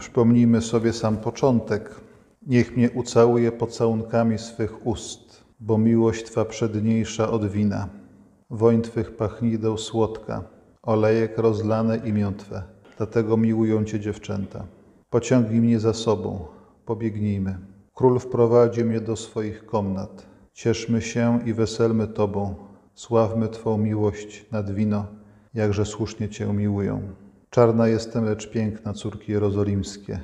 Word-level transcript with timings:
Przypomnijmy 0.00 0.62
sobie 0.62 0.92
sam 0.92 1.16
początek. 1.16 2.00
Niech 2.46 2.76
mnie 2.76 2.90
ucałuje 2.90 3.52
pocałunkami 3.52 4.38
swych 4.38 4.86
ust, 4.86 5.44
bo 5.60 5.78
miłość 5.78 6.24
Twa 6.24 6.44
przedniejsza 6.44 7.30
od 7.30 7.46
wina. 7.46 7.88
Woń 8.50 8.82
Twych 8.82 9.16
pachnideł 9.16 9.78
słodka, 9.78 10.44
olejek 10.82 11.38
rozlane 11.38 11.96
imię 11.96 12.32
Twe. 12.38 12.62
Dlatego 12.96 13.36
miłują 13.36 13.84
Cię 13.84 14.00
dziewczęta. 14.00 14.64
Pociągnij 15.10 15.60
mnie 15.60 15.80
za 15.80 15.92
sobą, 15.92 16.44
pobiegnijmy. 16.86 17.58
Król 17.94 18.18
wprowadzi 18.18 18.84
mnie 18.84 19.00
do 19.00 19.16
swoich 19.16 19.66
komnat. 19.66 20.26
Cieszmy 20.52 21.02
się 21.02 21.40
i 21.46 21.54
weselmy 21.54 22.06
Tobą. 22.08 22.54
Sławmy 22.94 23.48
Twą 23.48 23.78
miłość 23.78 24.46
nad 24.52 24.70
wino, 24.70 25.06
jakże 25.54 25.84
słusznie 25.84 26.28
Cię 26.28 26.52
miłują. 26.52 27.02
Czarna 27.50 27.88
jestem, 27.88 28.24
lecz 28.24 28.50
piękna, 28.50 28.92
córki 28.92 29.32
jerozolimskie, 29.32 30.20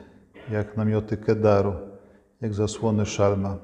jak 0.51 0.77
namioty 0.77 1.17
Kedaru, 1.17 1.73
jak 2.41 2.55
zasłony 2.55 3.07
szalma. 3.07 3.59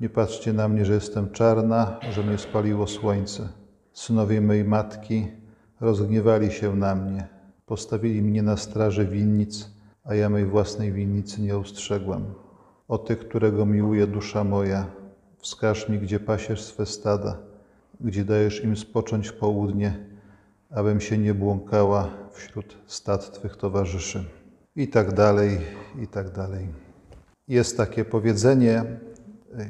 Nie 0.00 0.08
patrzcie 0.08 0.52
na 0.52 0.68
mnie, 0.68 0.84
że 0.84 0.92
jestem 0.92 1.30
czarna, 1.30 2.00
że 2.10 2.22
mnie 2.22 2.38
spaliło 2.38 2.86
słońce. 2.86 3.48
Synowie 3.92 4.40
mej 4.40 4.64
matki 4.64 5.28
rozgniewali 5.80 6.52
się 6.52 6.76
na 6.76 6.94
mnie. 6.94 7.28
Postawili 7.66 8.22
mnie 8.22 8.42
na 8.42 8.56
straży 8.56 9.06
winnic, 9.06 9.70
a 10.04 10.14
ja 10.14 10.28
mej 10.28 10.46
własnej 10.46 10.92
winnicy 10.92 11.42
nie 11.42 11.58
ustrzegłam. 11.58 12.24
O 12.88 12.98
tych, 12.98 13.18
którego 13.18 13.66
miłuje 13.66 14.06
dusza 14.06 14.44
moja, 14.44 14.86
wskaż 15.38 15.88
mi, 15.88 15.98
gdzie 15.98 16.20
pasiesz 16.20 16.62
swe 16.62 16.86
stada, 16.86 17.38
gdzie 18.00 18.24
dajesz 18.24 18.64
im 18.64 18.76
spocząć 18.76 19.28
w 19.28 19.34
południe, 19.34 20.11
abym 20.74 21.00
się 21.00 21.18
nie 21.18 21.34
błąkała 21.34 22.10
wśród 22.32 22.76
stad 22.86 23.32
Twych 23.32 23.56
towarzyszy. 23.56 24.24
I 24.76 24.88
tak 24.88 25.12
dalej, 25.12 25.58
i 26.02 26.06
tak 26.06 26.30
dalej. 26.30 26.68
Jest 27.48 27.76
takie 27.76 28.04
powiedzenie 28.04 28.84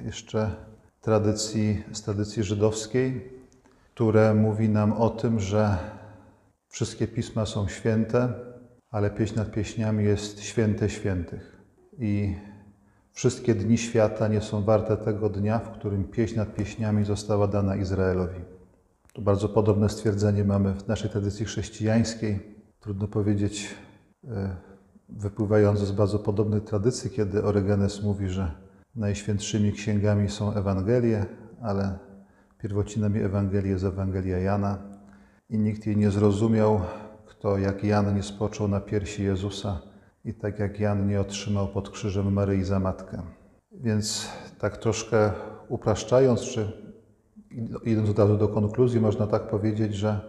jeszcze 0.05 0.50
tradycji, 1.00 1.84
z 1.92 2.03
tradycji 2.03 2.42
żydowskiej, 2.42 3.33
które 3.94 4.34
mówi 4.34 4.69
nam 4.69 4.92
o 4.92 5.11
tym, 5.11 5.41
że 5.41 5.78
wszystkie 6.69 7.09
pisma 7.09 7.47
są 7.47 7.69
święte, 7.69 8.34
ale 8.91 9.11
pieśń 9.11 9.37
nad 9.37 9.50
pieśniami 9.50 10.05
jest 10.05 10.41
święte 10.41 10.91
świętych. 10.91 11.56
I 11.98 12.37
wszystkie 13.12 13.55
dni 13.55 13.78
świata 13.78 14.28
nie 14.28 14.41
są 14.41 14.64
warte 14.64 14.97
tego 14.97 15.28
dnia, 15.28 15.59
w 15.59 15.70
którym 15.70 16.05
pieśń 16.05 16.37
nad 16.37 16.55
pieśniami 16.55 17.05
została 17.05 17.47
dana 17.47 17.77
Izraelowi. 17.77 18.41
To 19.13 19.23
bardzo 19.23 19.49
podobne 19.49 19.89
stwierdzenie 19.89 20.45
mamy 20.45 20.75
w 20.75 20.89
naszej 20.89 21.11
tradycji 21.11 21.47
chrześcijańskiej. 21.47 22.57
Trudno 22.81 23.09
powiedzieć, 23.09 23.75
e, 24.25 24.57
wypływające 25.09 25.87
z 25.87 25.93
bardzo 25.93 26.19
podobnej 26.19 26.61
tradycji, 26.61 27.11
kiedy 27.11 27.45
Orygenes 27.45 28.03
mówi, 28.03 28.29
że 28.29 28.55
najświętszymi 28.95 29.73
księgami 29.73 30.29
są 30.29 30.55
Ewangelie, 30.55 31.27
ale 31.63 31.99
pierwocinami 32.59 33.21
Ewangelii 33.21 33.71
jest 33.71 33.85
Ewangelia 33.85 34.39
Jana 34.39 34.79
i 35.49 35.59
nikt 35.59 35.87
jej 35.87 35.97
nie 35.97 36.11
zrozumiał, 36.11 36.81
kto 37.27 37.59
jak 37.59 37.85
Jan 37.85 38.15
nie 38.15 38.23
spoczął 38.23 38.69
na 38.69 38.81
piersi 38.81 39.25
Jezusa 39.25 39.81
i 40.25 40.35
tak 40.35 40.59
jak 40.59 40.81
Jan 40.81 41.09
nie 41.09 41.21
otrzymał 41.21 41.69
pod 41.69 41.91
krzyżem 41.91 42.33
Maryi 42.33 42.65
za 42.65 42.81
matkę. 42.81 43.23
Więc 43.73 44.29
tak 44.59 44.77
troszkę 44.77 45.33
upraszczając, 45.69 46.41
czy 46.41 46.92
idąc 47.84 48.11
od 48.11 48.19
razu 48.19 48.36
do 48.36 48.48
konkluzji, 48.48 49.00
można 49.00 49.27
tak 49.27 49.48
powiedzieć, 49.48 49.95
że 49.95 50.20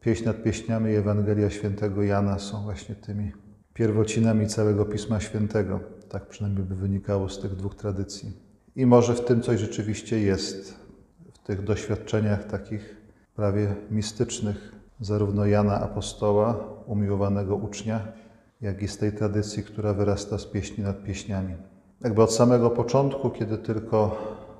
pieśń 0.00 0.24
nad 0.24 0.42
pieśniami 0.42 0.92
i 0.92 0.94
Ewangelia 0.94 1.50
Świętego 1.50 2.02
Jana 2.02 2.38
są 2.38 2.62
właśnie 2.62 2.94
tymi 2.94 3.32
pierwocinami 3.74 4.46
całego 4.46 4.84
Pisma 4.84 5.20
Świętego. 5.20 5.80
Tak 6.08 6.26
przynajmniej 6.26 6.64
by 6.64 6.74
wynikało 6.74 7.28
z 7.28 7.40
tych 7.40 7.56
dwóch 7.56 7.74
tradycji. 7.74 8.32
I 8.76 8.86
może 8.86 9.14
w 9.14 9.24
tym 9.24 9.42
coś 9.42 9.60
rzeczywiście 9.60 10.20
jest, 10.20 10.74
w 11.32 11.38
tych 11.38 11.64
doświadczeniach 11.64 12.44
takich 12.44 12.96
prawie 13.36 13.74
mistycznych, 13.90 14.72
zarówno 15.00 15.46
Jana 15.46 15.80
Apostoła, 15.80 16.56
umiłowanego 16.86 17.56
ucznia, 17.56 18.00
jak 18.60 18.82
i 18.82 18.88
z 18.88 18.98
tej 18.98 19.12
tradycji, 19.12 19.62
która 19.62 19.94
wyrasta 19.94 20.38
z 20.38 20.46
pieśni 20.46 20.84
nad 20.84 21.02
pieśniami. 21.02 21.54
Jakby 22.00 22.22
od 22.22 22.32
samego 22.32 22.70
początku, 22.70 23.30
kiedy 23.30 23.58
tylko 23.58 24.16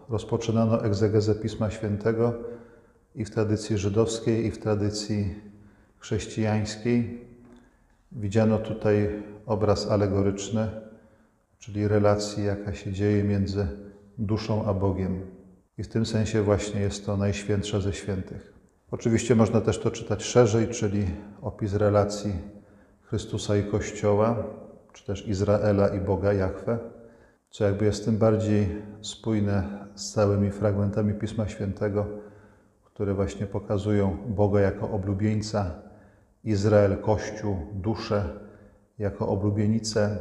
rozpoczynano 0.08 0.84
egzegezę 0.84 1.34
Pisma 1.34 1.70
Świętego 1.70 2.34
i 3.14 3.24
w 3.24 3.30
tradycji 3.30 3.78
żydowskiej, 3.78 4.46
i 4.46 4.50
w 4.50 4.58
tradycji 4.58 5.34
chrześcijańskiej, 5.98 7.24
widziano 8.12 8.58
tutaj 8.58 9.22
obraz 9.46 9.90
alegoryczny, 9.90 10.68
czyli 11.58 11.88
relacji, 11.88 12.44
jaka 12.44 12.74
się 12.74 12.92
dzieje 12.92 13.24
między 13.24 13.66
duszą 14.18 14.64
a 14.64 14.74
Bogiem. 14.74 15.20
I 15.78 15.82
w 15.82 15.88
tym 15.88 16.06
sensie 16.06 16.42
właśnie 16.42 16.80
jest 16.80 17.06
to 17.06 17.16
najświętsze 17.16 17.80
ze 17.80 17.92
świętych. 17.92 18.54
Oczywiście 18.90 19.34
można 19.34 19.60
też 19.60 19.78
to 19.78 19.90
czytać 19.90 20.24
szerzej, 20.24 20.68
czyli 20.68 21.06
opis 21.42 21.74
relacji 21.74 22.32
Chrystusa 23.02 23.56
i 23.56 23.64
Kościoła, 23.64 24.44
czy 24.92 25.06
też 25.06 25.28
Izraela 25.28 25.88
i 25.88 26.00
Boga 26.00 26.32
Jahwe, 26.32 26.78
co 27.54 27.64
jakby 27.64 27.84
jest 27.84 28.04
tym 28.04 28.18
bardziej 28.18 28.82
spójne 29.00 29.86
z 29.94 30.12
całymi 30.12 30.50
fragmentami 30.50 31.14
Pisma 31.14 31.48
Świętego, 31.48 32.06
które 32.84 33.14
właśnie 33.14 33.46
pokazują 33.46 34.16
Boga 34.28 34.60
jako 34.60 34.90
oblubieńca, 34.90 35.70
Izrael, 36.44 36.96
Kościół, 36.96 37.56
duszę 37.72 38.28
jako 38.98 39.28
oblubienicę, 39.28 40.18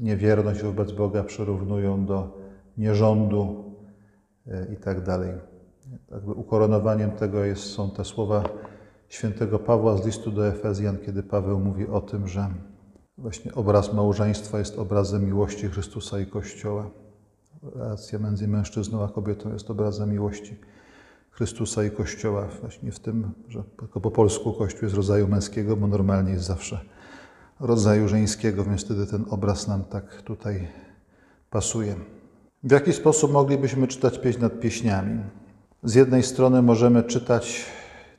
niewierność 0.00 0.62
wobec 0.62 0.92
Boga 0.92 1.24
przyrównują 1.24 2.06
do 2.06 2.38
nierządu 2.78 3.74
i 4.72 4.76
tak 4.76 5.00
dalej. 5.00 5.32
Ukoronowaniem 6.26 7.10
tego 7.10 7.44
jest, 7.44 7.62
są 7.62 7.90
te 7.90 8.04
słowa 8.04 8.44
świętego 9.08 9.58
Pawła 9.58 9.96
z 9.96 10.06
listu 10.06 10.30
do 10.30 10.48
Efezjan, 10.48 10.98
kiedy 10.98 11.22
Paweł 11.22 11.60
mówi 11.60 11.86
o 11.86 12.00
tym, 12.00 12.28
że 12.28 12.48
właśnie 13.18 13.54
obraz 13.54 13.92
małżeństwa 13.92 14.58
jest 14.58 14.78
obrazem 14.78 15.24
miłości 15.24 15.68
Chrystusa 15.68 16.20
i 16.20 16.26
Kościoła. 16.26 16.90
Relacja 17.74 18.18
między 18.18 18.48
mężczyzną 18.48 19.04
a 19.04 19.08
kobietą 19.08 19.52
jest 19.52 19.70
obrazem 19.70 20.10
miłości 20.10 20.56
Chrystusa 21.30 21.84
i 21.84 21.90
Kościoła. 21.90 22.48
Właśnie 22.60 22.92
w 22.92 23.00
tym, 23.00 23.32
że 23.48 23.62
tylko 23.78 24.00
po 24.00 24.10
polsku 24.10 24.52
Kościół 24.52 24.82
jest 24.82 24.96
rodzaju 24.96 25.28
męskiego, 25.28 25.76
bo 25.76 25.86
normalnie 25.86 26.32
jest 26.32 26.44
zawsze 26.44 26.80
rodzaju 27.60 28.08
żeńskiego, 28.08 28.64
więc 28.64 28.84
wtedy 28.84 29.06
ten 29.06 29.24
obraz 29.30 29.68
nam 29.68 29.84
tak 29.84 30.22
tutaj 30.22 30.68
pasuje. 31.50 31.94
W 32.62 32.70
jaki 32.70 32.92
sposób 32.92 33.32
moglibyśmy 33.32 33.86
czytać 33.86 34.18
pieśń 34.18 34.40
nad 34.40 34.60
pieśniami? 34.60 35.20
Z 35.82 35.94
jednej 35.94 36.22
strony 36.22 36.62
możemy 36.62 37.02
czytać 37.02 37.66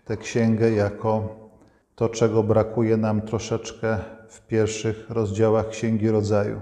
tę 0.06 0.18
księgę 0.18 0.72
jako 0.72 1.36
to, 1.96 2.10
czego 2.10 2.44
brakuje 2.44 2.98
nam 2.98 3.22
troszeczkę 3.22 3.98
w 4.30 4.48
pierwszych 4.48 5.10
rozdziałach 5.10 5.70
Księgi 5.70 6.10
Rodzaju, 6.10 6.62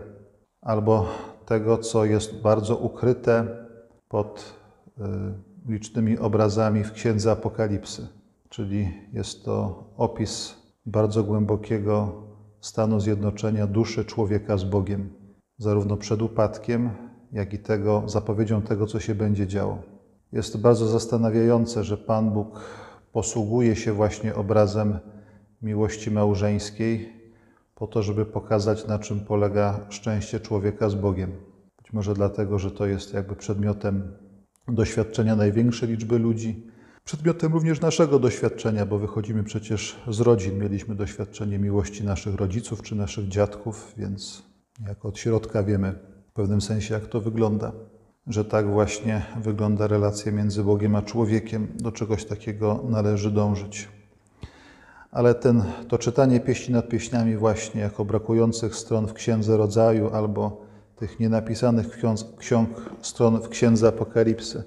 albo 0.62 1.06
tego, 1.46 1.78
co 1.78 2.06
jest 2.06 2.42
bardzo 2.42 2.76
ukryte 2.78 3.48
pod 4.10 4.54
y, 4.98 5.02
licznymi 5.72 6.18
obrazami 6.18 6.84
w 6.84 6.92
Księdze 6.92 7.32
Apokalipsy, 7.32 8.08
czyli 8.50 8.94
jest 9.14 9.46
to 9.46 9.84
opis 9.98 10.56
bardzo 10.86 11.24
głębokiego 11.24 12.24
stanu 12.62 13.00
zjednoczenia 13.00 13.68
duszy 13.68 14.06
człowieka 14.06 14.58
z 14.58 14.64
Bogiem, 14.64 15.14
zarówno 15.58 15.98
przed 15.98 16.22
upadkiem, 16.22 16.90
jak 17.32 17.54
i 17.54 17.60
tego, 17.60 18.04
zapowiedzią 18.06 18.62
tego, 18.62 18.88
co 18.88 19.00
się 19.00 19.16
będzie 19.16 19.48
działo. 19.48 19.82
Jest 20.32 20.54
to 20.54 20.60
bardzo 20.60 20.88
zastanawiające, 20.88 21.84
że 21.84 21.98
Pan 21.98 22.32
Bóg 22.32 22.62
posługuje 23.12 23.76
się 23.76 23.94
właśnie 23.94 24.36
obrazem 24.36 25.00
miłości 25.62 26.12
małżeńskiej 26.12 27.17
po 27.78 27.88
to, 27.88 28.04
żeby 28.04 28.26
pokazać, 28.26 28.88
na 28.88 29.00
czym 29.00 29.20
polega 29.20 29.80
szczęście 29.90 30.40
człowieka 30.40 30.90
z 30.90 30.96
Bogiem. 30.96 31.32
Być 31.78 31.94
może 31.94 32.14
dlatego, 32.14 32.60
że 32.60 32.72
to 32.72 32.86
jest 32.86 33.14
jakby 33.14 33.36
przedmiotem 33.36 34.12
doświadczenia 34.68 35.36
największej 35.36 35.90
liczby 35.90 36.20
ludzi, 36.20 36.68
przedmiotem 37.04 37.54
również 37.54 37.82
naszego 37.82 38.20
doświadczenia, 38.20 38.86
bo 38.86 39.00
wychodzimy 39.00 39.44
przecież 39.44 40.02
z 40.08 40.20
rodzin. 40.20 40.60
Mieliśmy 40.60 40.96
doświadczenie 40.96 41.60
miłości 41.60 42.04
naszych 42.04 42.36
rodziców 42.36 42.82
czy 42.82 42.96
naszych 42.96 43.28
dziadków, 43.28 43.94
więc 43.98 44.44
jako 44.88 45.08
od 45.08 45.18
środka 45.18 45.64
wiemy 45.64 46.00
w 46.30 46.34
pewnym 46.34 46.62
sensie, 46.62 46.94
jak 46.94 47.06
to 47.06 47.22
wygląda 47.22 47.72
że 48.28 48.46
tak 48.46 48.70
właśnie 48.70 49.26
wygląda 49.42 49.88
relacja 49.88 50.32
między 50.32 50.64
Bogiem 50.64 50.96
a 50.96 51.02
człowiekiem. 51.02 51.68
Do 51.76 51.92
czegoś 51.92 52.26
takiego 52.26 52.84
należy 52.90 53.32
dążyć. 53.32 53.88
Ale 55.12 55.36
ten, 55.36 55.64
to 55.88 55.98
czytanie 55.98 56.40
pieśni 56.40 56.74
nad 56.74 56.90
pieśniami 56.90 57.38
właśnie 57.38 57.82
jako 57.82 58.06
brakujących 58.06 58.76
stron 58.76 59.08
w 59.08 59.14
Księdze 59.14 59.58
Rodzaju 59.58 60.10
albo 60.14 60.62
tych 60.96 61.20
nienapisanych 61.20 61.88
ksiąg, 62.38 62.70
stron 63.02 63.42
w 63.42 63.50
Księdze 63.50 63.88
Apokalipsy, 63.88 64.64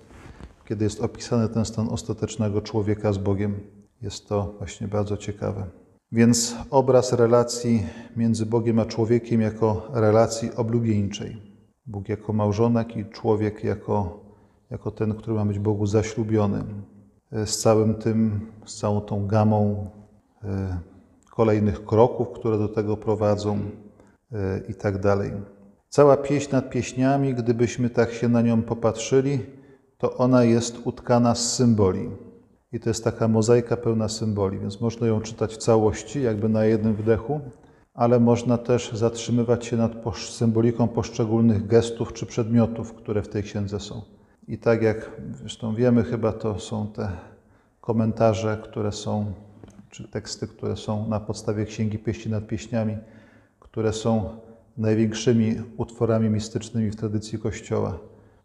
kiedy 0.64 0.84
jest 0.84 1.00
opisany 1.00 1.48
ten 1.48 1.64
stan 1.64 1.88
ostatecznego 1.88 2.62
człowieka 2.62 3.12
z 3.12 3.18
Bogiem, 3.18 3.60
jest 4.02 4.28
to 4.28 4.54
właśnie 4.58 4.88
bardzo 4.88 5.16
ciekawe. 5.16 5.66
Więc 6.12 6.56
obraz 6.70 7.12
relacji 7.12 7.86
między 8.16 8.46
Bogiem 8.46 8.78
a 8.78 8.84
człowiekiem 8.84 9.40
jako 9.40 9.88
relacji 9.92 10.54
oblubieńczej. 10.54 11.36
Bóg 11.86 12.08
jako 12.08 12.32
małżonek 12.32 12.96
i 12.96 13.04
człowiek 13.04 13.64
jako, 13.64 14.24
jako 14.70 14.90
ten, 14.90 15.14
który 15.14 15.36
ma 15.36 15.44
być 15.44 15.58
Bogu 15.58 15.86
zaślubiony. 15.86 16.64
Z 17.32 17.58
całym 17.58 17.94
tym, 17.94 18.46
z 18.64 18.74
całą 18.76 19.00
tą 19.00 19.26
gamą 19.26 19.90
kolejnych 21.30 21.84
kroków, 21.84 22.30
które 22.32 22.58
do 22.58 22.68
tego 22.68 22.96
prowadzą 22.96 23.58
e, 24.32 24.60
i 24.68 24.74
tak 24.74 24.98
dalej. 24.98 25.32
Cała 25.88 26.16
pieśń 26.16 26.52
nad 26.52 26.70
pieśniami, 26.70 27.34
gdybyśmy 27.34 27.90
tak 27.90 28.12
się 28.12 28.28
na 28.28 28.42
nią 28.42 28.62
popatrzyli, 28.62 29.38
to 29.98 30.16
ona 30.16 30.44
jest 30.44 30.86
utkana 30.86 31.34
z 31.34 31.54
symboli. 31.54 32.10
I 32.72 32.80
to 32.80 32.90
jest 32.90 33.04
taka 33.04 33.28
mozaika 33.28 33.76
pełna 33.76 34.08
symboli, 34.08 34.58
więc 34.58 34.80
można 34.80 35.06
ją 35.06 35.20
czytać 35.20 35.54
w 35.54 35.56
całości, 35.56 36.22
jakby 36.22 36.48
na 36.48 36.64
jednym 36.64 36.94
wdechu, 36.94 37.40
ale 37.94 38.20
można 38.20 38.58
też 38.58 38.92
zatrzymywać 38.92 39.66
się 39.66 39.76
nad 39.76 39.92
symboliką 40.16 40.88
poszczególnych 40.88 41.66
gestów 41.66 42.12
czy 42.12 42.26
przedmiotów, 42.26 42.94
które 42.94 43.22
w 43.22 43.28
tej 43.28 43.42
księdze 43.42 43.80
są. 43.80 44.02
I 44.48 44.58
tak 44.58 44.82
jak 44.82 45.10
zresztą 45.34 45.74
wiemy, 45.74 46.04
chyba 46.04 46.32
to 46.32 46.58
są 46.58 46.86
te 46.86 47.10
komentarze, 47.80 48.58
które 48.62 48.92
są, 48.92 49.32
czy 49.90 50.08
teksty, 50.08 50.46
które 50.46 50.76
są 50.76 51.08
na 51.08 51.20
podstawie 51.20 51.64
Księgi 51.64 51.98
Pieśni 51.98 52.32
nad 52.32 52.46
Pieśniami, 52.46 52.96
które 53.60 53.92
są 53.92 54.38
największymi 54.76 55.56
utworami 55.76 56.30
mistycznymi 56.30 56.90
w 56.90 56.96
tradycji 56.96 57.38
Kościoła, 57.38 57.98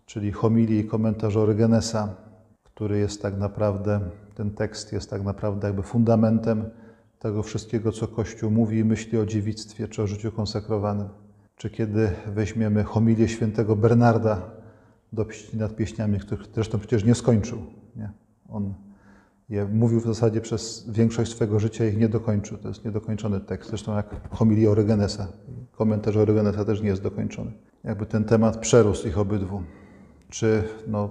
czyli 0.05 0.31
homilii 0.31 0.79
i 0.79 0.87
komentarz 0.87 1.35
Orygenesa, 1.35 2.15
który 2.63 2.99
jest 2.99 3.21
tak 3.21 3.37
naprawdę, 3.37 3.99
ten 4.35 4.51
tekst 4.51 4.93
jest 4.93 5.09
tak 5.09 5.23
naprawdę 5.23 5.67
jakby 5.67 5.83
fundamentem 5.83 6.69
tego 7.19 7.43
wszystkiego, 7.43 7.91
co 7.91 8.07
Kościół 8.07 8.51
mówi 8.51 8.77
i 8.77 8.83
myśli 8.83 9.17
o 9.17 9.25
dziewictwie 9.25 9.87
czy 9.87 10.03
o 10.03 10.07
życiu 10.07 10.31
konsekrowanym. 10.31 11.09
Czy 11.55 11.69
kiedy 11.69 12.11
weźmiemy 12.27 12.83
homilię 12.83 13.27
świętego 13.27 13.75
Bernarda 13.75 14.41
do 15.13 15.25
nad 15.53 15.75
pieśniami, 15.75 16.19
których 16.19 16.47
zresztą 16.53 16.79
przecież 16.79 17.03
nie 17.03 17.15
skończył. 17.15 17.57
Nie? 17.95 18.11
On 18.49 18.73
je 19.49 19.65
mówił 19.65 19.99
w 19.99 20.05
zasadzie 20.05 20.41
przez 20.41 20.89
większość 20.89 21.31
swojego 21.31 21.59
życia 21.59 21.85
ich 21.85 21.97
nie 21.97 22.09
dokończył. 22.09 22.57
To 22.57 22.67
jest 22.67 22.85
niedokończony 22.85 23.39
tekst. 23.39 23.69
Zresztą 23.69 23.95
jak 23.95 24.29
homilia 24.29 24.69
Orygenesa. 24.69 25.27
Komentarz 25.71 26.17
Orygenesa 26.17 26.65
też 26.65 26.81
nie 26.81 26.89
jest 26.89 27.01
dokończony. 27.01 27.51
Jakby 27.83 28.05
ten 28.05 28.23
temat 28.23 28.57
przerósł 28.57 29.07
ich 29.07 29.17
obydwu. 29.17 29.61
Czy 30.29 30.63
no, 30.87 31.09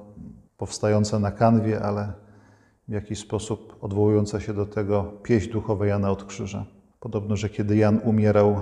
powstająca 0.56 1.18
na 1.18 1.30
kanwie, 1.30 1.82
ale 1.82 2.12
w 2.88 2.92
jakiś 2.92 3.18
sposób 3.18 3.76
odwołująca 3.80 4.40
się 4.40 4.54
do 4.54 4.66
tego 4.66 5.02
pieśń 5.22 5.52
duchowa 5.52 5.86
Jana 5.86 6.10
od 6.10 6.24
krzyża. 6.24 6.66
Podobno, 7.00 7.36
że 7.36 7.48
kiedy 7.48 7.76
Jan 7.76 8.00
umierał, 8.04 8.56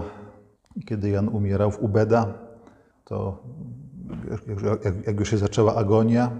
kiedy 0.86 1.10
Jan 1.10 1.28
umierał 1.28 1.70
w 1.70 1.82
Ubeda, 1.82 2.34
to 3.04 3.42
jak, 5.06 5.18
już 5.20 5.30
się 5.30 5.38
zaczęła 5.38 5.74
agonia, 5.74 6.30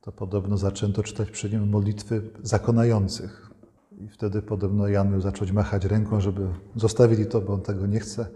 to 0.00 0.12
podobno 0.12 0.56
zaczęto 0.56 1.02
czytać 1.02 1.30
przy 1.30 1.50
nim 1.50 1.68
modlitwy 1.68 2.22
zakonających. 2.42 3.50
I 3.98 4.08
wtedy 4.08 4.42
podobno 4.42 4.88
Jan 4.88 5.10
miał 5.10 5.20
zacząć 5.20 5.52
machać 5.52 5.84
ręką, 5.84 6.20
żeby 6.20 6.48
zostawili 6.76 7.26
to, 7.26 7.40
bo 7.40 7.52
on 7.52 7.60
tego 7.60 7.86
nie 7.86 8.00
chce, 8.00 8.26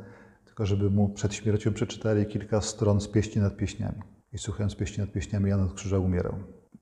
tylko 0.45 0.67
żeby 0.67 0.91
mu 0.91 1.09
przed 1.09 1.35
śmiercią 1.35 1.73
przeczytali 1.73 2.27
kilka 2.27 2.61
stron 2.61 3.01
z 3.01 3.09
pieśni 3.09 3.43
nad 3.43 3.57
pieśniami 3.57 4.03
i 4.33 4.39
słuchając 4.39 4.77
pieśni 4.77 5.01
nad 5.01 5.13
pieśniami 5.13 5.51
Jan 5.51 5.61
od 5.61 5.75
Krzyża 5.75 5.99
umierał. 5.99 6.35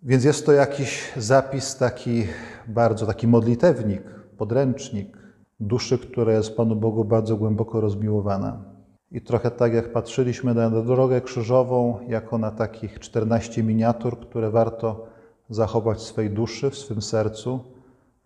Więc 0.02 0.25
jest 0.25 0.46
to 0.46 0.52
jakiś 0.52 1.12
zapis 1.17 1.76
taki 1.76 2.25
bardzo, 2.69 3.06
taki 3.06 3.29
modlitewnik, 3.29 4.02
podręcznik 4.37 5.19
duszy, 5.61 5.99
która 5.99 6.32
jest 6.32 6.56
Panu 6.56 6.76
Bogu 6.76 7.05
bardzo 7.05 7.37
głęboko 7.37 7.81
rozmiłowana. 7.81 8.71
I 9.12 9.20
trochę 9.20 9.50
tak 9.50 9.74
jak 9.74 9.92
patrzyliśmy 9.92 10.54
na 10.54 10.70
drogę 10.70 11.20
krzyżową, 11.20 11.98
jako 12.08 12.38
na 12.38 12.50
takich 12.50 12.98
14 12.98 13.62
miniatur, 13.62 14.20
które 14.20 14.50
warto 14.50 15.06
zachować 15.50 15.98
w 15.98 16.02
swej 16.02 16.30
duszy, 16.30 16.70
w 16.70 16.78
swym 16.78 17.02
sercu, 17.02 17.60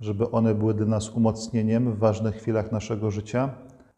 żeby 0.00 0.30
one 0.30 0.54
były 0.54 0.74
dla 0.74 0.86
nas 0.86 1.10
umocnieniem 1.10 1.92
w 1.92 1.98
ważnych 1.98 2.36
chwilach 2.36 2.72
naszego 2.72 3.10
życia. 3.10 3.50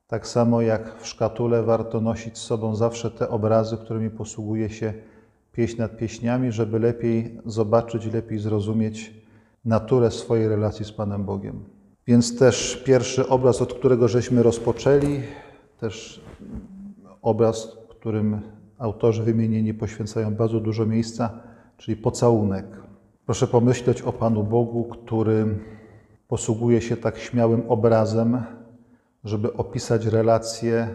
Tak 0.07 0.27
samo 0.27 0.61
jak 0.61 1.01
w 1.01 1.07
szkatule 1.07 1.63
warto 1.63 2.01
nosić 2.01 2.39
z 2.39 2.43
sobą 2.43 2.75
zawsze 2.75 3.11
te 3.11 3.29
obrazy, 3.29 3.77
którymi 3.77 4.11
posługuje 4.11 4.71
się 4.71 4.95
pieśń 5.53 5.79
nad 5.79 5.97
pieśniami, 5.97 6.53
żeby 6.53 6.79
lepiej 6.79 7.41
zobaczyć, 7.47 8.13
lepiej 8.13 8.39
zrozumieć 8.39 9.15
naturę 9.65 10.11
swojej 10.11 10.49
relacji 10.49 10.85
z 10.85 10.93
Panem 10.93 11.25
Bogiem. 11.25 11.65
Więc 12.07 12.39
też 12.39 12.83
pierwszy 12.87 13.29
obraz, 13.29 13.63
od 13.63 13.75
którego 13.75 14.09
żeśmy 14.09 14.43
rozpoczęli, 14.43 15.21
też 15.81 16.21
obraz, 17.23 17.79
którym 17.89 18.41
autorzy 18.79 19.23
wymienieni 19.23 19.75
poświęcają 19.75 20.35
bardzo 20.35 20.61
dużo 20.61 20.87
miejsca, 20.87 21.31
czyli 21.77 21.97
pocałunek. 21.97 22.67
Proszę 23.27 23.47
pomyśleć 23.47 24.03
o 24.03 24.13
Panu 24.13 24.45
Bogu, 24.45 24.85
który 24.85 25.59
posługuje 26.29 26.81
się 26.81 26.97
tak 26.97 27.19
śmiałym 27.19 27.63
obrazem, 27.69 28.43
żeby 29.25 29.53
opisać 29.53 30.07
relację 30.07 30.89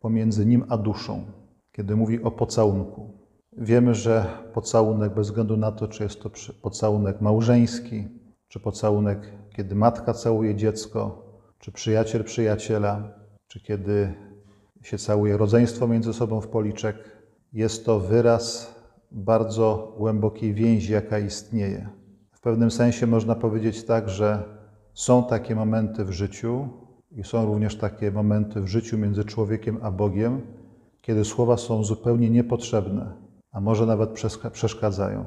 pomiędzy 0.00 0.46
nim 0.46 0.64
a 0.68 0.76
duszą, 0.76 1.24
kiedy 1.72 1.96
mówi 1.96 2.22
o 2.22 2.30
pocałunku. 2.30 3.10
Wiemy, 3.52 3.94
że 3.94 4.26
pocałunek, 4.54 5.14
bez 5.14 5.26
względu 5.26 5.56
na 5.56 5.72
to, 5.72 5.88
czy 5.88 6.02
jest 6.02 6.22
to 6.22 6.30
pocałunek 6.62 7.20
małżeński, 7.20 8.08
czy 8.48 8.60
pocałunek, 8.60 9.32
kiedy 9.56 9.74
matka 9.74 10.14
całuje 10.14 10.54
dziecko, 10.54 11.24
czy 11.58 11.72
przyjaciel 11.72 12.24
przyjaciela, 12.24 13.02
czy 13.48 13.60
kiedy 13.60 14.14
się 14.82 14.98
całuje 14.98 15.36
rodzeństwo 15.36 15.88
między 15.88 16.12
sobą 16.12 16.40
w 16.40 16.48
policzek, 16.48 16.96
jest 17.52 17.86
to 17.86 18.00
wyraz 18.00 18.74
bardzo 19.10 19.94
głębokiej 19.98 20.54
więzi, 20.54 20.92
jaka 20.92 21.18
istnieje. 21.18 21.88
W 22.32 22.40
pewnym 22.40 22.70
sensie 22.70 23.06
można 23.06 23.34
powiedzieć 23.34 23.84
tak, 23.84 24.08
że 24.08 24.42
są 24.94 25.24
takie 25.24 25.54
momenty 25.54 26.04
w 26.04 26.12
życiu 26.12 26.68
i 27.10 27.24
są 27.24 27.46
również 27.46 27.76
takie 27.76 28.10
momenty 28.10 28.60
w 28.60 28.68
życiu 28.68 28.98
między 28.98 29.24
człowiekiem 29.24 29.78
a 29.82 29.90
Bogiem, 29.90 30.40
kiedy 31.00 31.24
słowa 31.24 31.56
są 31.56 31.84
zupełnie 31.84 32.30
niepotrzebne 32.30 33.28
a 33.52 33.60
może 33.60 33.86
nawet 33.86 34.10
przeszkadzają. 34.52 35.24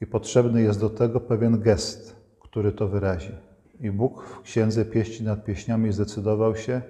I 0.00 0.06
potrzebny 0.06 0.62
jest 0.62 0.80
do 0.80 0.90
tego 0.90 1.20
pewien 1.20 1.60
gest, 1.60 2.16
który 2.40 2.72
to 2.72 2.88
wyrazi. 2.88 3.32
I 3.80 3.90
Bóg 3.90 4.24
w 4.24 4.42
Księdze 4.42 4.84
Pieści 4.84 5.24
nad 5.24 5.44
Pieśniami 5.44 5.92
zdecydował 5.92 6.56
się, 6.56 6.82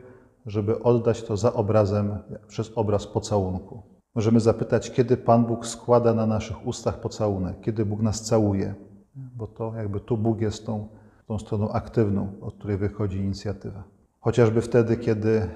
żeby 0.47 0.83
oddać 0.83 1.23
to 1.23 1.37
za 1.37 1.53
obrazem, 1.53 2.19
przez 2.49 2.73
obraz 2.75 3.06
pocałunku. 3.06 3.83
Możemy 4.15 4.41
zapytać, 4.41 4.91
kiedy 4.91 5.17
Pan 5.17 5.44
Bóg 5.44 5.67
składa 5.67 6.15
na 6.15 6.27
naszych 6.27 6.67
ustach 6.67 7.01
pocałunek, 7.01 7.61
kiedy 7.61 7.87
Bóg 7.87 8.03
nas 8.03 8.22
całuje, 8.22 8.75
bo 9.15 9.46
to 9.46 9.72
jakby 9.77 10.01
tu 10.01 10.19
Bóg 10.19 10.41
jest 10.41 10.67
tą, 10.67 10.89
tą 11.27 11.39
stroną 11.39 11.72
aktywną, 11.72 12.32
od 12.41 12.55
której 12.55 12.77
wychodzi 12.77 13.19
inicjatywa. 13.19 13.84
Chociażby 14.20 14.61
wtedy, 14.61 14.96
kiedy 14.96 15.51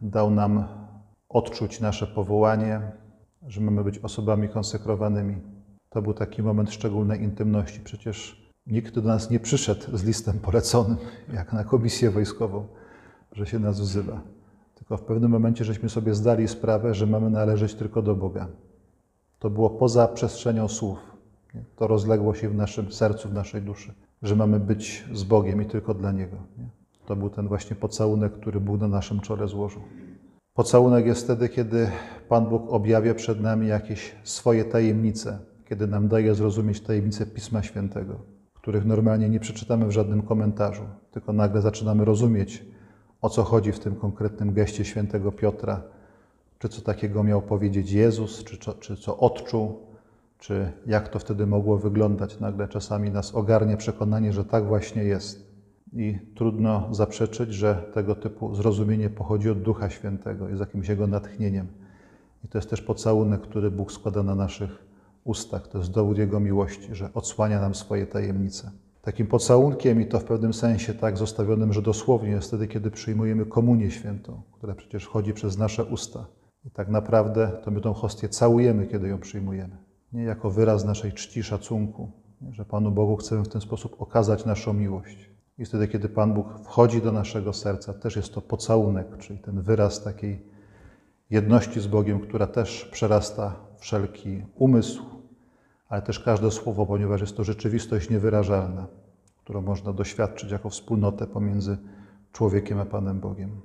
dał 0.00 0.30
nam 0.30 0.64
odczuć 1.28 1.80
nasze 1.80 2.06
powołanie, 2.06 2.92
że 3.46 3.60
mamy 3.60 3.84
być 3.84 3.98
osobami 3.98 4.48
konsekrowanymi. 4.48 5.36
To 5.90 6.02
był 6.02 6.14
taki 6.14 6.42
moment 6.42 6.70
szczególnej 6.70 7.22
intymności. 7.22 7.80
Przecież 7.80 8.50
nikt 8.66 8.94
do 8.94 9.02
nas 9.02 9.30
nie 9.30 9.40
przyszedł 9.40 9.96
z 9.96 10.04
listem 10.04 10.38
poleconym, 10.38 10.96
jak 11.32 11.52
na 11.52 11.64
komisję 11.64 12.10
wojskową, 12.10 12.66
że 13.32 13.46
się 13.46 13.58
nas 13.58 13.80
wzywa. 13.80 14.20
Tylko 14.74 14.96
w 14.96 15.02
pewnym 15.02 15.30
momencie 15.30 15.64
żeśmy 15.64 15.88
sobie 15.88 16.14
zdali 16.14 16.48
sprawę, 16.48 16.94
że 16.94 17.06
mamy 17.06 17.30
należeć 17.30 17.74
tylko 17.74 18.02
do 18.02 18.14
Boga. 18.14 18.48
To 19.38 19.50
było 19.50 19.70
poza 19.70 20.08
przestrzenią 20.08 20.68
słów. 20.68 20.98
Nie? 21.54 21.64
To 21.76 21.86
rozległo 21.86 22.34
się 22.34 22.48
w 22.48 22.54
naszym 22.54 22.92
sercu, 22.92 23.28
w 23.28 23.32
naszej 23.32 23.62
duszy, 23.62 23.94
że 24.22 24.36
mamy 24.36 24.60
być 24.60 25.04
z 25.12 25.24
Bogiem 25.24 25.62
i 25.62 25.66
tylko 25.66 25.94
dla 25.94 26.12
Niego. 26.12 26.36
Nie? 26.58 26.64
To 27.06 27.16
był 27.16 27.30
ten 27.30 27.48
właśnie 27.48 27.76
pocałunek, 27.76 28.32
który 28.32 28.60
Bóg 28.60 28.80
na 28.80 28.88
naszym 28.88 29.20
czole 29.20 29.48
złożył. 29.48 29.82
Pocałunek 30.54 31.06
jest 31.06 31.24
wtedy, 31.24 31.48
kiedy 31.48 31.88
Pan 32.28 32.46
Bóg 32.46 32.62
objawia 32.68 33.14
przed 33.14 33.40
nami 33.40 33.66
jakieś 33.68 34.14
swoje 34.24 34.64
tajemnice, 34.64 35.38
kiedy 35.68 35.86
nam 35.86 36.08
daje 36.08 36.34
zrozumieć 36.34 36.80
tajemnice 36.80 37.26
Pisma 37.26 37.62
Świętego, 37.62 38.14
których 38.54 38.84
normalnie 38.84 39.28
nie 39.28 39.40
przeczytamy 39.40 39.86
w 39.86 39.90
żadnym 39.90 40.22
komentarzu, 40.22 40.82
tylko 41.10 41.32
nagle 41.32 41.62
zaczynamy 41.62 42.04
rozumieć, 42.04 42.64
o 43.22 43.30
co 43.30 43.42
chodzi 43.42 43.72
w 43.72 43.78
tym 43.78 43.94
konkretnym 43.94 44.52
geście 44.52 44.84
świętego 44.84 45.32
Piotra, 45.32 45.82
czy 46.58 46.68
co 46.68 46.82
takiego 46.82 47.24
miał 47.24 47.42
powiedzieć 47.42 47.92
Jezus, 47.92 48.44
czy, 48.44 48.58
czy 48.80 48.96
co 48.96 49.18
odczuł, 49.18 49.78
czy 50.38 50.72
jak 50.86 51.08
to 51.08 51.18
wtedy 51.18 51.46
mogło 51.46 51.78
wyglądać. 51.78 52.40
Nagle 52.40 52.68
czasami 52.68 53.10
nas 53.10 53.34
ogarnie 53.34 53.76
przekonanie, 53.76 54.32
że 54.32 54.44
tak 54.44 54.66
właśnie 54.66 55.04
jest. 55.04 55.50
I 55.92 56.18
trudno 56.34 56.88
zaprzeczyć, 56.90 57.54
że 57.54 57.90
tego 57.94 58.14
typu 58.14 58.54
zrozumienie 58.54 59.10
pochodzi 59.10 59.50
od 59.50 59.62
Ducha 59.62 59.90
Świętego, 59.90 60.48
jest 60.48 60.60
jakimś 60.60 60.88
Jego 60.88 61.06
natchnieniem. 61.06 61.66
I 62.44 62.48
to 62.48 62.58
jest 62.58 62.70
też 62.70 62.82
pocałunek, 62.82 63.40
który 63.40 63.70
Bóg 63.70 63.92
składa 63.92 64.22
na 64.22 64.34
naszych 64.34 64.84
ustach. 65.24 65.68
To 65.68 65.78
jest 65.78 65.90
dowód 65.90 66.18
Jego 66.18 66.40
miłości, 66.40 66.94
że 66.94 67.10
odsłania 67.14 67.60
nam 67.60 67.74
swoje 67.74 68.06
tajemnice. 68.06 68.70
Takim 69.02 69.26
pocałunkiem 69.26 70.00
i 70.00 70.06
to 70.06 70.20
w 70.20 70.24
pewnym 70.24 70.54
sensie 70.54 70.94
tak 70.94 71.18
zostawionym, 71.18 71.72
że 71.72 71.82
dosłownie 71.82 72.30
jest 72.30 72.48
wtedy, 72.48 72.68
kiedy 72.68 72.90
przyjmujemy 72.90 73.46
komunię 73.46 73.90
świętą, 73.90 74.42
która 74.52 74.74
przecież 74.74 75.04
wchodzi 75.04 75.34
przez 75.34 75.58
nasze 75.58 75.84
usta. 75.84 76.26
I 76.64 76.70
tak 76.70 76.88
naprawdę 76.88 77.52
to 77.64 77.70
my 77.70 77.80
tą 77.80 77.92
hostię 77.92 78.28
całujemy, 78.28 78.86
kiedy 78.86 79.08
ją 79.08 79.18
przyjmujemy. 79.18 79.76
Nie 80.12 80.22
jako 80.22 80.50
wyraz 80.50 80.84
naszej 80.84 81.12
czci, 81.12 81.42
szacunku, 81.42 82.10
że 82.50 82.64
Panu 82.64 82.90
Bogu 82.90 83.16
chcemy 83.16 83.44
w 83.44 83.48
ten 83.48 83.60
sposób 83.60 84.02
okazać 84.02 84.44
naszą 84.44 84.72
miłość. 84.72 85.30
I 85.58 85.64
wtedy, 85.64 85.88
kiedy 85.88 86.08
Pan 86.08 86.34
Bóg 86.34 86.46
wchodzi 86.64 87.02
do 87.02 87.12
naszego 87.12 87.52
serca, 87.52 87.92
też 87.94 88.16
jest 88.16 88.34
to 88.34 88.40
pocałunek, 88.40 89.18
czyli 89.18 89.38
ten 89.38 89.62
wyraz 89.62 90.02
takiej 90.02 90.42
jedności 91.30 91.80
z 91.80 91.86
Bogiem, 91.86 92.20
która 92.20 92.46
też 92.46 92.84
przerasta 92.92 93.56
wszelki 93.78 94.42
umysł, 94.54 95.02
ale 95.90 96.02
też 96.02 96.20
każde 96.20 96.50
słowo, 96.50 96.86
ponieważ 96.86 97.20
jest 97.20 97.36
to 97.36 97.44
rzeczywistość 97.44 98.10
niewyrażalna, 98.10 98.86
którą 99.44 99.62
można 99.62 99.92
doświadczyć 99.92 100.50
jako 100.50 100.70
wspólnotę 100.70 101.26
pomiędzy 101.26 101.78
człowiekiem 102.32 102.78
a 102.78 102.84
Panem 102.84 103.20
Bogiem. 103.20 103.60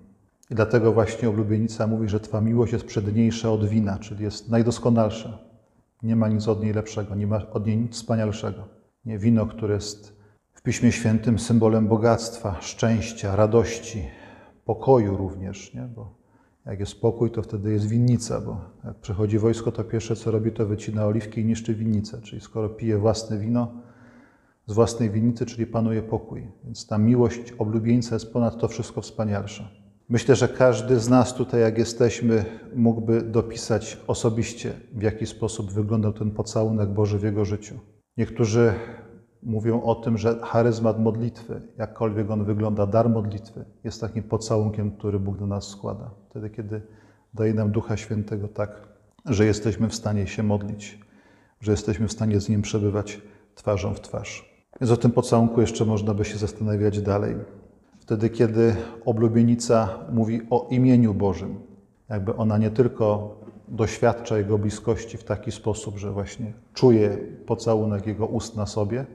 I 0.52 0.56
dlatego 0.56 0.94
właśnie 0.94 1.30
oblubienica 1.30 1.88
mówi, 1.88 2.10
że 2.10 2.20
Twa 2.20 2.42
miłość 2.42 2.74
jest 2.74 2.86
przedniejsza 2.86 3.52
od 3.52 3.66
wina, 3.66 4.00
czyli 4.00 4.24
jest 4.24 4.50
najdoskonalsza. 4.50 5.38
Nie 6.04 6.16
ma 6.16 6.28
nic 6.28 6.48
od 6.48 6.64
niej 6.64 6.74
lepszego, 6.74 7.16
nie 7.16 7.28
ma 7.28 7.42
od 7.52 7.68
niej 7.68 7.78
nic 7.78 7.94
wspanialszego. 7.94 8.68
Nie 9.06 9.18
wino, 9.18 9.46
które 9.46 9.74
jest 9.74 10.18
w 10.54 10.62
Piśmie 10.62 10.92
Świętym 10.92 11.40
symbolem 11.40 11.88
bogactwa, 11.88 12.62
szczęścia, 12.62 13.36
radości, 13.36 14.08
pokoju 14.66 15.18
również, 15.18 15.74
nie? 15.74 15.82
bo 15.82 16.25
jak 16.66 16.80
jest 16.80 16.92
spokój, 16.92 17.32
to 17.32 17.42
wtedy 17.42 17.72
jest 17.72 17.88
winnica, 17.88 18.42
bo 18.42 18.62
jak 18.86 18.96
przychodzi 18.96 19.40
wojsko, 19.40 19.72
to 19.72 19.84
pierwsze 19.84 20.16
co 20.16 20.32
robi, 20.32 20.52
to 20.52 20.66
wycina 20.66 21.06
oliwki 21.06 21.42
i 21.42 21.46
niszczy 21.46 21.76
winnicę. 21.76 22.22
Czyli 22.22 22.42
skoro 22.42 22.70
pije 22.70 22.98
własne 22.98 23.38
wino 23.38 23.74
z 24.68 24.74
własnej 24.74 25.10
winnicy, 25.10 25.46
czyli 25.46 25.68
panuje 25.68 26.02
pokój. 26.02 26.48
Więc 26.64 26.88
ta 26.88 26.98
miłość 26.98 27.52
oblubieńca 27.52 28.16
jest 28.16 28.34
ponad 28.34 28.58
to 28.58 28.68
wszystko 28.68 29.02
wspanialsza. 29.02 29.70
Myślę, 30.10 30.36
że 30.36 30.48
każdy 30.48 31.00
z 31.00 31.10
nas 31.10 31.34
tutaj, 31.34 31.62
jak 31.62 31.78
jesteśmy, 31.78 32.46
mógłby 32.76 33.22
dopisać 33.22 33.98
osobiście, 34.08 34.74
w 34.94 35.02
jaki 35.02 35.26
sposób 35.26 35.72
wyglądał 35.72 36.14
ten 36.14 36.32
pocałunek 36.32 36.90
Boży 36.90 37.20
w 37.20 37.24
jego 37.24 37.46
życiu. 37.46 37.80
Niektórzy 38.18 38.74
mówią 39.44 39.82
o 39.82 39.96
tym, 39.96 40.18
że 40.18 40.40
charyzmat 40.44 41.00
modlitwy, 41.00 41.62
jakkolwiek 41.78 42.32
on 42.32 42.46
wygląda, 42.46 42.88
dar 42.88 43.10
modlitwy, 43.10 43.66
jest 43.84 44.02
takim 44.02 44.24
pocałunkiem, 44.24 44.92
który 44.92 45.20
Bóg 45.20 45.38
do 45.38 45.48
nas 45.48 45.68
składa. 45.68 46.12
Wtedy, 46.30 46.50
kiedy 46.50 46.82
daje 47.34 47.54
nam 47.54 47.72
Ducha 47.72 47.98
Świętego 47.98 48.48
tak, 48.48 48.88
że 49.26 49.46
jesteśmy 49.46 49.90
w 49.90 49.96
stanie 49.96 50.28
się 50.28 50.44
modlić, 50.44 51.00
że 51.62 51.72
jesteśmy 51.72 52.08
w 52.08 52.12
stanie 52.12 52.40
z 52.40 52.50
Nim 52.50 52.62
przebywać 52.62 53.22
twarzą 53.56 53.94
w 53.94 54.02
twarz. 54.02 54.56
Więc 54.82 54.92
o 54.92 54.98
tym 54.98 55.12
pocałunku 55.12 55.62
jeszcze 55.62 55.86
można 55.86 56.14
by 56.14 56.26
się 56.26 56.38
zastanawiać 56.38 57.02
dalej. 57.02 57.36
Wtedy, 58.00 58.30
kiedy 58.30 58.76
oblubienica 59.06 59.90
mówi 60.12 60.42
o 60.50 60.68
imieniu 60.72 61.14
Bożym, 61.14 61.60
jakby 62.10 62.36
ona 62.36 62.58
nie 62.58 62.70
tylko 62.70 63.36
doświadcza 63.68 64.38
Jego 64.38 64.58
bliskości 64.58 65.18
w 65.18 65.24
taki 65.24 65.52
sposób, 65.52 65.98
że 65.98 66.12
właśnie 66.12 66.54
czuje 66.74 67.18
pocałunek 67.46 68.08
Jego 68.08 68.26
ust 68.26 68.56
na 68.56 68.66
sobie, 68.66 69.06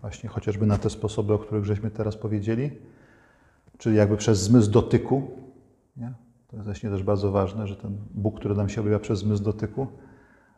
właśnie 0.00 0.28
chociażby 0.28 0.66
na 0.66 0.78
te 0.78 0.90
sposoby, 0.90 1.32
o 1.32 1.38
których 1.38 1.64
żeśmy 1.64 1.90
teraz 1.90 2.16
powiedzieli, 2.16 2.70
czyli 3.78 3.96
jakby 3.96 4.16
przez 4.16 4.40
zmysł 4.40 4.70
dotyku. 4.70 5.30
Nie? 5.96 6.12
To 6.48 6.56
jest 6.56 6.66
właśnie 6.66 6.90
też 6.90 7.02
bardzo 7.02 7.30
ważne, 7.30 7.66
że 7.66 7.76
ten 7.76 7.98
Bóg, 8.14 8.38
który 8.38 8.54
nam 8.54 8.68
się 8.68 8.80
objawia 8.80 8.98
przez 8.98 9.18
zmysł 9.18 9.42
dotyku, 9.42 9.86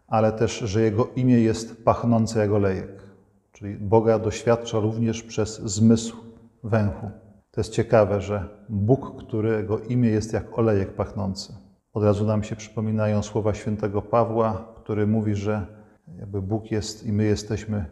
ale 0.07 0.33
też, 0.33 0.59
że 0.59 0.83
Jego 0.83 1.09
imię 1.17 1.41
jest 1.41 1.85
pachnące 1.85 2.39
jak 2.39 2.51
olejek. 2.51 3.03
Czyli 3.53 3.75
Boga 3.75 4.19
doświadcza 4.19 4.79
również 4.79 5.23
przez 5.23 5.61
zmysł 5.61 6.17
węchu. 6.65 7.11
To 7.51 7.61
jest 7.61 7.73
ciekawe, 7.73 8.21
że 8.21 8.49
Bóg, 8.69 9.19
którego 9.19 9.79
imię 9.79 10.09
jest 10.09 10.33
jak 10.33 10.59
olejek 10.59 10.95
pachnący. 10.95 11.55
Od 11.93 12.05
razu 12.05 12.27
nam 12.27 12.43
się 12.43 12.57
przypominają 12.57 13.23
słowa 13.23 13.55
świętego 13.55 14.03
Pawła, 14.03 14.73
który 14.77 15.07
mówi, 15.07 15.35
że 15.35 15.67
Bóg 16.27 16.71
jest 16.71 17.07
i 17.07 17.13
my 17.13 17.25
jesteśmy 17.25 17.85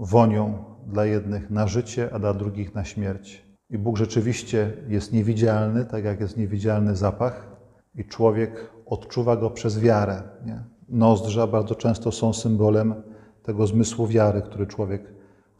wonią 0.00 0.64
dla 0.86 1.06
jednych 1.06 1.50
na 1.50 1.66
życie, 1.66 2.08
a 2.12 2.18
dla 2.18 2.34
drugich 2.34 2.74
na 2.74 2.84
śmierć. 2.84 3.44
I 3.70 3.78
Bóg 3.78 3.96
rzeczywiście 3.96 4.72
jest 4.88 5.12
niewidzialny, 5.12 5.84
tak 5.84 6.04
jak 6.04 6.20
jest 6.20 6.36
niewidzialny 6.36 6.96
zapach, 6.96 7.50
i 7.94 8.04
człowiek 8.04 8.70
odczuwa 8.86 9.36
go 9.36 9.50
przez 9.50 9.80
wiarę. 9.80 10.22
Nie? 10.46 10.62
Nozdrza 10.88 11.46
bardzo 11.46 11.74
często 11.74 12.12
są 12.12 12.32
symbolem 12.32 12.94
tego 13.42 13.66
zmysłu 13.66 14.06
wiary, 14.06 14.42
który 14.42 14.66
człowiek, 14.66 15.02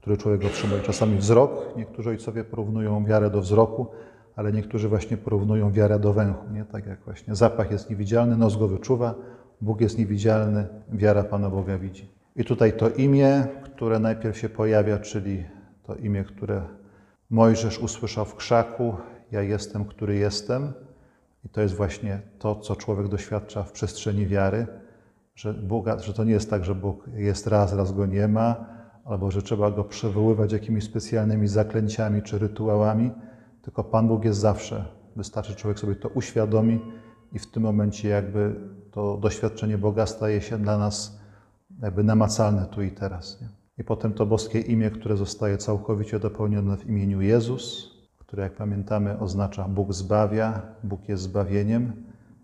który 0.00 0.16
człowiek 0.16 0.44
otrzymuje. 0.44 0.82
Czasami 0.82 1.18
wzrok, 1.18 1.76
niektórzy 1.76 2.10
ojcowie 2.10 2.44
porównują 2.44 3.04
wiarę 3.04 3.30
do 3.30 3.40
wzroku, 3.40 3.86
ale 4.36 4.52
niektórzy 4.52 4.88
właśnie 4.88 5.16
porównują 5.16 5.72
wiarę 5.72 5.98
do 5.98 6.12
węchu. 6.12 6.50
Nie? 6.52 6.64
Tak 6.64 6.86
jak 6.86 7.04
właśnie 7.04 7.34
zapach 7.34 7.70
jest 7.70 7.90
niewidzialny, 7.90 8.36
nos 8.36 8.56
go 8.56 8.68
wyczuwa, 8.68 9.14
Bóg 9.60 9.80
jest 9.80 9.98
niewidzialny, 9.98 10.66
wiara 10.92 11.24
Pana 11.24 11.50
Boga 11.50 11.78
widzi. 11.78 12.19
I 12.36 12.44
tutaj 12.44 12.72
to 12.72 12.90
imię, 12.90 13.46
które 13.64 13.98
najpierw 13.98 14.38
się 14.38 14.48
pojawia, 14.48 14.98
czyli 14.98 15.44
to 15.82 15.94
imię, 15.94 16.24
które 16.24 16.62
Mojżesz 17.30 17.78
usłyszał 17.78 18.24
w 18.24 18.34
krzaku: 18.34 18.96
Ja 19.32 19.42
jestem, 19.42 19.84
który 19.84 20.16
jestem. 20.16 20.72
I 21.44 21.48
to 21.48 21.60
jest 21.60 21.74
właśnie 21.74 22.20
to, 22.38 22.56
co 22.56 22.76
człowiek 22.76 23.08
doświadcza 23.08 23.62
w 23.62 23.72
przestrzeni 23.72 24.26
wiary, 24.26 24.66
że, 25.34 25.54
że 25.98 26.14
to 26.14 26.24
nie 26.24 26.32
jest 26.32 26.50
tak, 26.50 26.64
że 26.64 26.74
Bóg 26.74 27.04
jest 27.14 27.46
raz, 27.46 27.72
raz 27.72 27.92
go 27.92 28.06
nie 28.06 28.28
ma, 28.28 28.66
albo 29.04 29.30
że 29.30 29.42
trzeba 29.42 29.70
go 29.70 29.84
przywoływać 29.84 30.52
jakimiś 30.52 30.84
specjalnymi 30.84 31.48
zaklęciami 31.48 32.22
czy 32.22 32.38
rytuałami, 32.38 33.10
tylko 33.62 33.84
Pan 33.84 34.08
Bóg 34.08 34.24
jest 34.24 34.40
zawsze. 34.40 34.84
Wystarczy 35.16 35.54
człowiek 35.54 35.78
sobie 35.78 35.94
to 35.94 36.08
uświadomi 36.08 36.80
i 37.32 37.38
w 37.38 37.50
tym 37.50 37.62
momencie 37.62 38.08
jakby 38.08 38.54
to 38.90 39.16
doświadczenie 39.16 39.78
Boga 39.78 40.06
staje 40.06 40.40
się 40.40 40.58
dla 40.58 40.78
nas 40.78 41.19
jakby 41.82 42.04
namacalne 42.04 42.66
tu 42.66 42.82
i 42.82 42.90
teraz. 42.90 43.40
Nie? 43.40 43.48
I 43.78 43.84
potem 43.84 44.12
to 44.12 44.26
boskie 44.26 44.60
imię, 44.60 44.90
które 44.90 45.16
zostaje 45.16 45.58
całkowicie 45.58 46.18
dopełnione 46.18 46.76
w 46.76 46.86
imieniu 46.86 47.20
Jezus, 47.20 47.90
które 48.18 48.42
jak 48.42 48.54
pamiętamy 48.54 49.18
oznacza 49.18 49.68
Bóg 49.68 49.92
zbawia, 49.92 50.62
Bóg 50.84 51.08
jest 51.08 51.22
zbawieniem 51.22 51.92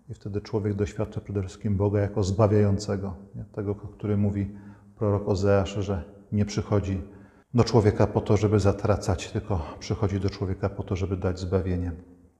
i 0.09 0.13
wtedy 0.13 0.41
człowiek 0.41 0.73
doświadcza 0.73 1.21
przede 1.21 1.41
wszystkim 1.41 1.77
Boga 1.77 1.99
jako 1.99 2.23
zbawiającego, 2.23 3.15
nie? 3.35 3.45
tego, 3.45 3.75
który 3.75 4.17
mówi 4.17 4.51
prorok 4.95 5.27
Ozeasz, 5.27 5.73
że 5.73 6.03
nie 6.31 6.45
przychodzi 6.45 7.01
do 7.53 7.63
człowieka 7.63 8.07
po 8.07 8.21
to, 8.21 8.37
żeby 8.37 8.59
zatracać, 8.59 9.31
tylko 9.31 9.61
przychodzi 9.79 10.19
do 10.19 10.29
człowieka 10.29 10.69
po 10.69 10.83
to, 10.83 10.95
żeby 10.95 11.17
dać 11.17 11.39
zbawienie. 11.39 11.91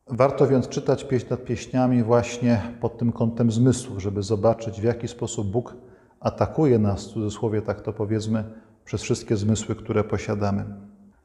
Warto 0.07 0.47
więc 0.47 0.67
czytać 0.67 1.03
pieśń 1.03 1.27
nad 1.29 1.45
pieśniami 1.45 2.03
właśnie 2.03 2.61
pod 2.81 2.97
tym 2.97 3.11
kątem 3.11 3.51
zmysłów, 3.51 4.01
żeby 4.01 4.23
zobaczyć, 4.23 4.81
w 4.81 4.83
jaki 4.83 5.07
sposób 5.07 5.51
Bóg 5.51 5.75
atakuje 6.19 6.79
nas, 6.79 7.05
w 7.05 7.13
cudzysłowie 7.13 7.61
tak 7.61 7.81
to 7.81 7.93
powiedzmy, 7.93 8.43
przez 8.85 9.01
wszystkie 9.01 9.37
zmysły, 9.37 9.75
które 9.75 10.03
posiadamy. 10.03 10.65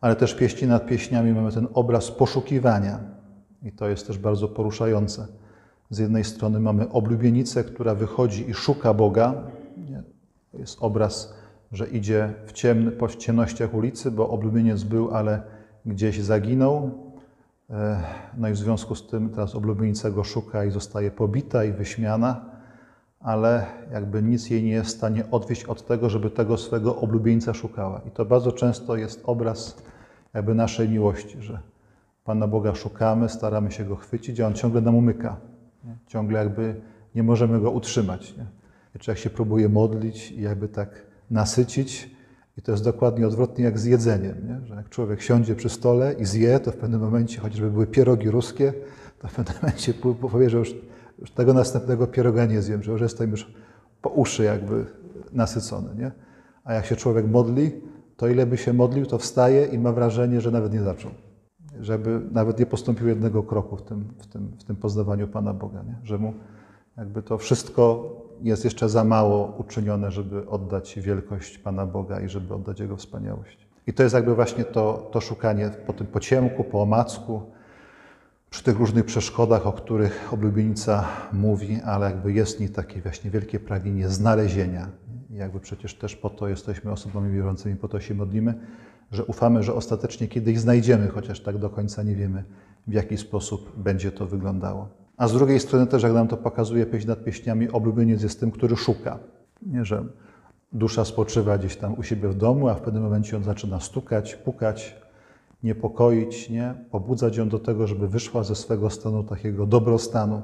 Ale 0.01 0.17
też 0.17 0.35
pieśni 0.35 0.69
nad 0.69 0.87
pieśniami 0.87 1.33
mamy 1.33 1.53
ten 1.53 1.69
obraz 1.75 2.11
poszukiwania 2.11 2.99
i 3.63 3.73
to 3.73 3.89
jest 3.89 4.07
też 4.07 4.19
bardzo 4.19 4.49
poruszające. 4.49 5.27
Z 5.91 5.99
jednej 5.99 6.25
strony 6.25 6.61
mamy 6.61 6.89
oblubienicę, 6.89 7.65
która 7.65 7.95
wychodzi 7.95 8.51
i 8.51 8.55
szuka 8.55 8.95
Boga. 8.95 9.35
Jest 10.55 10.77
obraz, 10.81 11.35
że 11.73 11.89
idzie 11.89 12.35
w 12.47 12.53
ciemny, 12.53 12.91
po 12.91 13.09
ciemnościach 13.09 13.75
ulicy, 13.75 14.11
bo 14.11 14.29
oblubieniec 14.29 14.83
był, 14.83 15.15
ale 15.15 15.43
gdzieś 15.87 16.21
zaginął. 16.21 16.91
E, 17.71 18.03
no 18.37 18.49
i 18.49 18.53
w 18.53 18.57
związku 18.57 18.95
z 18.95 19.07
tym 19.07 19.31
teraz 19.31 19.55
oblubienica 19.55 20.11
go 20.11 20.25
szuka 20.25 20.65
i 20.65 20.71
zostaje 20.71 21.11
pobita 21.11 21.65
i 21.65 21.73
wyśmiana 21.73 22.52
ale 23.23 23.67
jakby 23.93 24.23
nic 24.23 24.51
jej 24.51 24.63
nie 24.63 24.71
jest 24.71 24.91
w 24.91 24.97
stanie 24.97 25.25
odwieść 25.31 25.65
od 25.65 25.87
tego, 25.87 26.11
żeby 26.11 26.31
tego 26.31 26.57
swego 26.57 26.97
oblubieńca 26.97 27.55
szukała. 27.55 28.01
I 28.09 28.11
to 28.11 28.25
bardzo 28.25 28.53
często 28.53 28.97
jest 28.97 29.21
obraz 29.25 29.83
jakby 30.35 30.55
naszej 30.55 30.89
miłości, 30.89 31.37
że 31.41 31.59
Pana 32.25 32.49
Boga 32.49 32.75
szukamy, 32.75 33.29
staramy 33.29 33.71
się 33.71 33.85
Go 33.85 33.97
chwycić, 33.97 34.41
a 34.41 34.47
On 34.47 34.55
ciągle 34.55 34.81
nam 34.81 34.95
umyka. 34.95 35.37
Nie? 35.85 35.97
Ciągle 36.07 36.39
jakby 36.39 36.81
nie 37.15 37.23
możemy 37.23 37.61
Go 37.61 37.71
utrzymać. 37.71 38.37
Nie? 38.37 38.47
I 38.97 38.99
człowiek 38.99 39.19
się 39.19 39.31
próbuje 39.31 39.69
modlić 39.69 40.31
i 40.31 40.43
jakby 40.43 40.69
tak 40.69 41.03
nasycić 41.31 42.11
i 42.59 42.63
to 42.63 42.73
jest 42.73 42.85
dokładnie 42.85 43.27
odwrotnie 43.27 43.65
jak 43.65 43.79
z 43.79 43.85
jedzeniem, 43.85 44.49
nie? 44.49 44.67
że 44.67 44.75
jak 44.75 44.89
człowiek 44.89 45.23
siądzie 45.23 45.55
przy 45.55 45.69
stole 45.69 46.13
i 46.13 46.25
zje, 46.25 46.61
to 46.61 46.73
w 46.73 46.77
pewnym 46.77 47.01
momencie, 47.01 47.41
chociażby 47.41 47.71
były 47.71 47.87
pierogi 47.87 48.31
ruskie, 48.31 48.73
to 49.19 49.29
w 49.29 49.35
pewnym 49.35 49.57
momencie 49.63 49.95
powie, 50.21 50.51
że 50.51 50.59
już 50.59 50.75
już 51.23 51.31
tego 51.31 51.55
następnego 51.55 52.07
pieroga 52.07 52.47
nie 52.47 52.63
zjem, 52.63 52.83
że 52.83 52.93
już 52.93 53.01
jestem 53.01 53.31
już 53.31 53.53
po 54.03 54.11
uszy 54.11 54.45
jakby 54.45 54.87
nasycony, 55.33 55.95
nie? 55.95 56.13
A 56.65 56.73
jak 56.75 56.87
się 56.87 56.97
człowiek 56.97 57.27
modli, 57.27 57.71
to 58.17 58.29
ile 58.29 58.47
by 58.47 58.57
się 58.57 58.73
modlił, 58.73 59.07
to 59.07 59.19
wstaje 59.19 59.67
i 59.67 59.79
ma 59.79 59.93
wrażenie, 59.93 60.41
że 60.41 60.51
nawet 60.51 60.73
nie 60.73 60.83
zaczął. 60.83 61.11
Żeby 61.81 62.21
nawet 62.33 62.59
nie 62.59 62.67
postąpił 62.67 63.09
jednego 63.09 63.43
kroku 63.43 63.77
w 63.77 63.83
tym, 63.83 64.05
w 64.19 64.27
tym, 64.27 64.53
w 64.61 64.65
tym 64.65 64.77
poznawaniu 64.77 65.29
Pana 65.29 65.55
Boga, 65.55 65.83
nie? 65.83 65.97
Że 66.03 66.19
mu 66.19 66.35
jakby 66.97 67.23
to 67.23 67.39
wszystko 67.39 68.17
jest 68.43 68.65
jeszcze 68.65 68.89
za 68.89 69.05
mało 69.05 69.55
uczynione, 69.59 70.11
żeby 70.11 70.49
oddać 70.49 71.01
wielkość 71.01 71.59
Pana 71.59 71.87
Boga 71.87 72.21
i 72.21 72.29
żeby 72.29 72.55
oddać 72.55 72.81
Jego 72.81 72.97
wspaniałość. 72.97 73.69
I 73.87 73.93
to 73.93 74.03
jest 74.03 74.15
jakby 74.15 74.35
właśnie 74.35 74.65
to, 74.65 75.09
to 75.13 75.21
szukanie 75.21 75.71
po 75.87 75.93
tym 75.93 76.07
pociemku, 76.07 76.65
po 76.65 76.83
omacku, 76.83 77.43
przy 78.53 78.65
tych 78.65 78.79
różnych 78.79 79.05
przeszkodach, 79.05 79.67
o 79.67 79.73
których 79.73 80.33
oblubienica 80.33 81.09
mówi, 81.33 81.81
ale 81.85 82.07
jakby 82.07 82.33
jest 82.33 82.57
w 82.57 82.61
niej 82.61 82.69
takie 82.69 83.03
właśnie 83.03 83.31
wielkie 83.31 83.61
pragnienie 83.61 84.09
znalezienia. 84.09 84.89
Jakby 85.31 85.61
przecież 85.61 85.95
też 85.95 86.17
po 86.17 86.31
to 86.31 86.49
jesteśmy 86.49 86.93
osobami 86.93 87.35
wierzącymi, 87.35 87.77
po 87.77 87.89
to 87.89 88.01
się 88.01 88.15
modlimy, 88.15 88.55
że 89.13 89.25
ufamy, 89.25 89.63
że 89.63 89.75
ostatecznie 89.75 90.29
kiedyś 90.29 90.59
znajdziemy, 90.59 91.09
chociaż 91.09 91.41
tak 91.41 91.59
do 91.59 91.71
końca 91.71 92.03
nie 92.03 92.15
wiemy, 92.15 92.45
w 92.87 92.93
jaki 92.93 93.17
sposób 93.17 93.73
będzie 93.77 94.13
to 94.13 94.27
wyglądało. 94.27 94.89
A 95.17 95.29
z 95.29 95.33
drugiej 95.33 95.61
strony 95.61 95.87
też, 95.87 96.03
jak 96.03 96.13
nam 96.13 96.29
to 96.29 96.37
pokazuje 96.37 96.87
pieśń 96.87 97.09
nad 97.09 97.25
pieśniami, 97.25 97.71
oblubieniec 97.71 98.23
jest 98.23 98.41
tym, 98.41 98.51
który 98.51 98.77
szuka. 98.77 99.19
Nie, 99.63 99.85
że 99.85 100.05
dusza 100.73 101.05
spoczywa 101.05 101.59
gdzieś 101.59 101.77
tam 101.77 101.99
u 101.99 102.03
siebie 102.03 102.29
w 102.29 102.35
domu, 102.35 102.69
a 102.69 102.75
w 102.75 102.81
pewnym 102.81 103.03
momencie 103.03 103.37
on 103.37 103.45
zaczyna 103.45 103.81
stukać, 103.81 104.35
pukać, 104.35 105.02
niepokoić, 105.63 106.51
nie? 106.51 106.75
pobudzać 106.91 107.37
ją 107.37 107.49
do 107.49 107.59
tego, 107.59 107.87
żeby 107.87 108.09
wyszła 108.09 108.45
ze 108.45 108.55
swego 108.55 108.91
stanu 108.91 109.25
takiego 109.25 109.67
dobrostanu 109.67 110.43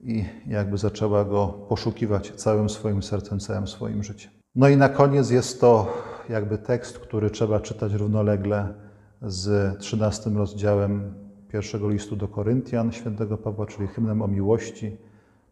i 0.00 0.24
jakby 0.46 0.78
zaczęła 0.78 1.24
go 1.24 1.48
poszukiwać 1.68 2.30
całym 2.30 2.68
swoim 2.68 3.02
sercem, 3.02 3.40
całym 3.40 3.66
swoim 3.66 4.02
życiem. 4.02 4.32
No 4.54 4.68
i 4.68 4.76
na 4.76 4.88
koniec 4.88 5.30
jest 5.30 5.60
to 5.60 5.92
jakby 6.28 6.58
tekst, 6.58 6.98
który 6.98 7.30
trzeba 7.30 7.60
czytać 7.60 7.92
równolegle 7.92 8.74
z 9.22 9.78
13 9.78 10.30
rozdziałem 10.30 11.14
pierwszego 11.48 11.88
listu 11.88 12.16
do 12.16 12.28
Koryntian 12.28 12.92
świętego 12.92 13.38
Pawła, 13.38 13.66
czyli 13.66 13.88
hymnem 13.88 14.22
o 14.22 14.28
miłości. 14.28 14.96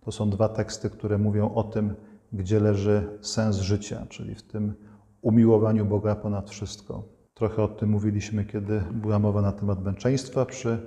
To 0.04 0.12
są 0.12 0.30
dwa 0.30 0.48
teksty, 0.48 0.90
które 0.90 1.18
mówią 1.18 1.54
o 1.54 1.64
tym, 1.64 1.94
gdzie 2.32 2.60
leży 2.60 3.18
sens 3.20 3.56
życia, 3.56 4.06
czyli 4.08 4.34
w 4.34 4.42
tym 4.42 4.74
umiłowaniu 5.22 5.84
Boga 5.84 6.14
ponad 6.14 6.50
wszystko. 6.50 7.17
Trochę 7.38 7.62
o 7.62 7.68
tym 7.68 7.88
mówiliśmy, 7.88 8.44
kiedy 8.44 8.82
była 8.92 9.18
mowa 9.18 9.42
na 9.42 9.52
temat 9.52 9.84
męczeństwa 9.84 10.46
przy 10.46 10.78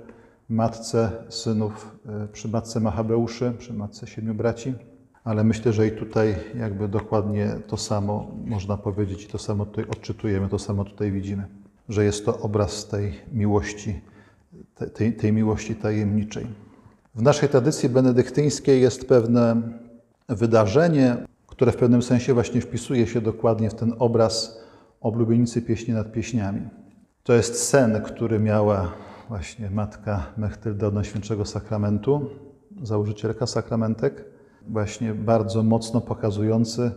matce 0.48 1.10
synów, 1.28 1.98
e, 2.06 2.28
przy 2.32 2.48
matce 2.48 2.80
Machabeuszy, 2.80 3.52
przy 3.58 3.72
matce 3.72 4.06
siedmiu 4.06 4.34
braci. 4.34 4.74
Ale 5.24 5.44
myślę, 5.44 5.72
że 5.72 5.86
i 5.86 5.90
tutaj 5.90 6.34
jakby 6.58 6.88
dokładnie 6.88 7.56
to 7.66 7.76
samo 7.76 8.30
można 8.44 8.76
powiedzieć 8.76 9.24
i 9.24 9.28
to 9.28 9.38
samo 9.38 9.66
tutaj 9.66 9.84
odczytujemy, 9.84 10.48
to 10.48 10.58
samo 10.58 10.84
tutaj 10.84 11.12
widzimy, 11.12 11.44
że 11.88 12.04
jest 12.04 12.26
to 12.26 12.40
obraz 12.40 12.88
tej 12.88 13.12
miłości, 13.32 14.00
tej, 14.94 15.12
tej 15.16 15.32
miłości 15.32 15.74
tajemniczej. 15.74 16.46
W 17.14 17.22
naszej 17.22 17.48
tradycji 17.48 17.88
benedyktyńskiej 17.88 18.82
jest 18.82 19.08
pewne 19.08 19.62
wydarzenie, 20.28 21.16
które 21.46 21.72
w 21.72 21.76
pewnym 21.76 22.02
sensie 22.02 22.34
właśnie 22.34 22.60
wpisuje 22.60 23.06
się 23.06 23.20
dokładnie 23.20 23.70
w 23.70 23.74
ten 23.74 23.94
obraz 23.98 24.61
oblubienicy 25.02 25.62
pieśni 25.62 25.94
nad 25.94 26.12
pieśniami. 26.12 26.60
To 27.22 27.32
jest 27.32 27.68
sen, 27.68 28.02
który 28.02 28.40
miała 28.40 28.92
właśnie 29.28 29.70
matka 29.70 30.26
Mechtylda 30.36 30.86
od 30.86 30.94
Najświętszego 30.94 31.44
Sakramentu, 31.44 32.30
założycielka 32.82 33.46
sakramentek, 33.46 34.24
właśnie 34.68 35.14
bardzo 35.14 35.62
mocno 35.62 36.00
pokazujący, 36.00 36.90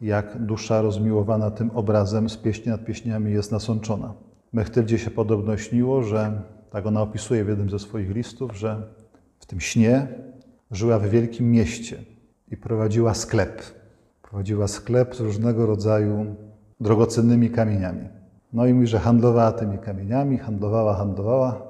jak 0.00 0.46
dusza 0.46 0.82
rozmiłowana 0.82 1.50
tym 1.50 1.70
obrazem 1.70 2.28
z 2.28 2.36
pieśni 2.36 2.72
nad 2.72 2.84
pieśniami 2.84 3.32
jest 3.32 3.52
nasączona. 3.52 4.14
Mechtyldzie 4.52 4.98
się 4.98 5.10
podobno 5.10 5.56
śniło, 5.56 6.02
że, 6.02 6.42
tak 6.70 6.86
ona 6.86 7.02
opisuje 7.02 7.44
w 7.44 7.48
jednym 7.48 7.70
ze 7.70 7.78
swoich 7.78 8.10
listów, 8.10 8.56
że 8.56 8.82
w 9.38 9.46
tym 9.46 9.60
śnie 9.60 10.06
żyła 10.70 10.98
w 10.98 11.08
wielkim 11.08 11.50
mieście 11.50 11.98
i 12.50 12.56
prowadziła 12.56 13.14
sklep. 13.14 13.62
Prowadziła 14.22 14.68
sklep 14.68 15.16
z 15.16 15.20
różnego 15.20 15.66
rodzaju 15.66 16.36
drogocennymi 16.82 17.50
kamieniami. 17.50 18.08
No 18.52 18.66
i 18.66 18.74
mówi, 18.74 18.86
że 18.86 18.98
handlowała 18.98 19.52
tymi 19.52 19.78
kamieniami, 19.78 20.38
handlowała, 20.38 20.94
handlowała 20.94 21.62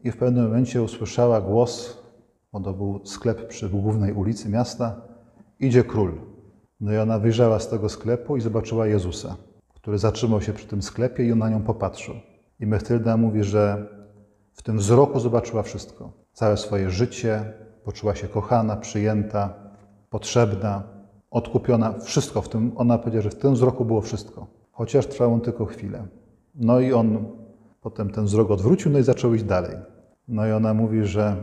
i 0.00 0.10
w 0.10 0.16
pewnym 0.16 0.44
momencie 0.44 0.82
usłyszała 0.82 1.40
głos, 1.40 2.02
bo 2.52 2.60
to 2.60 2.72
był 2.72 3.00
sklep 3.04 3.48
przy 3.48 3.68
głównej 3.68 4.12
ulicy 4.12 4.48
miasta, 4.48 5.00
idzie 5.60 5.84
król. 5.84 6.12
No 6.80 6.92
i 6.92 6.96
ona 6.96 7.18
wyjrzała 7.18 7.58
z 7.58 7.68
tego 7.68 7.88
sklepu 7.88 8.36
i 8.36 8.40
zobaczyła 8.40 8.86
Jezusa, 8.86 9.36
który 9.74 9.98
zatrzymał 9.98 10.40
się 10.40 10.52
przy 10.52 10.66
tym 10.66 10.82
sklepie 10.82 11.24
i 11.24 11.32
on 11.32 11.38
na 11.38 11.48
nią 11.48 11.62
popatrzył. 11.62 12.14
I 12.60 12.66
Mechtylda 12.66 13.16
mówi, 13.16 13.44
że 13.44 13.86
w 14.52 14.62
tym 14.62 14.78
wzroku 14.78 15.20
zobaczyła 15.20 15.62
wszystko. 15.62 16.12
Całe 16.32 16.56
swoje 16.56 16.90
życie, 16.90 17.52
poczuła 17.84 18.14
się 18.14 18.28
kochana, 18.28 18.76
przyjęta, 18.76 19.54
potrzebna, 20.10 20.82
odkupiona. 21.32 21.94
Wszystko 21.98 22.42
w 22.42 22.48
tym, 22.48 22.72
ona 22.74 22.98
powiedziała, 22.98 23.22
że 23.22 23.30
w 23.30 23.34
tym 23.38 23.54
wzroku 23.54 23.84
było 23.84 24.00
wszystko. 24.00 24.46
Chociaż 24.72 25.06
trwało 25.06 25.38
tylko 25.38 25.64
chwilę. 25.64 26.06
No 26.54 26.80
i 26.80 26.92
on 26.92 27.26
potem 27.80 28.10
ten 28.10 28.24
wzrok 28.24 28.50
odwrócił, 28.50 28.92
no 28.92 28.98
i 28.98 29.02
zaczął 29.02 29.34
iść 29.34 29.44
dalej. 29.44 29.76
No 30.28 30.46
i 30.46 30.52
ona 30.52 30.74
mówi, 30.74 31.04
że 31.04 31.36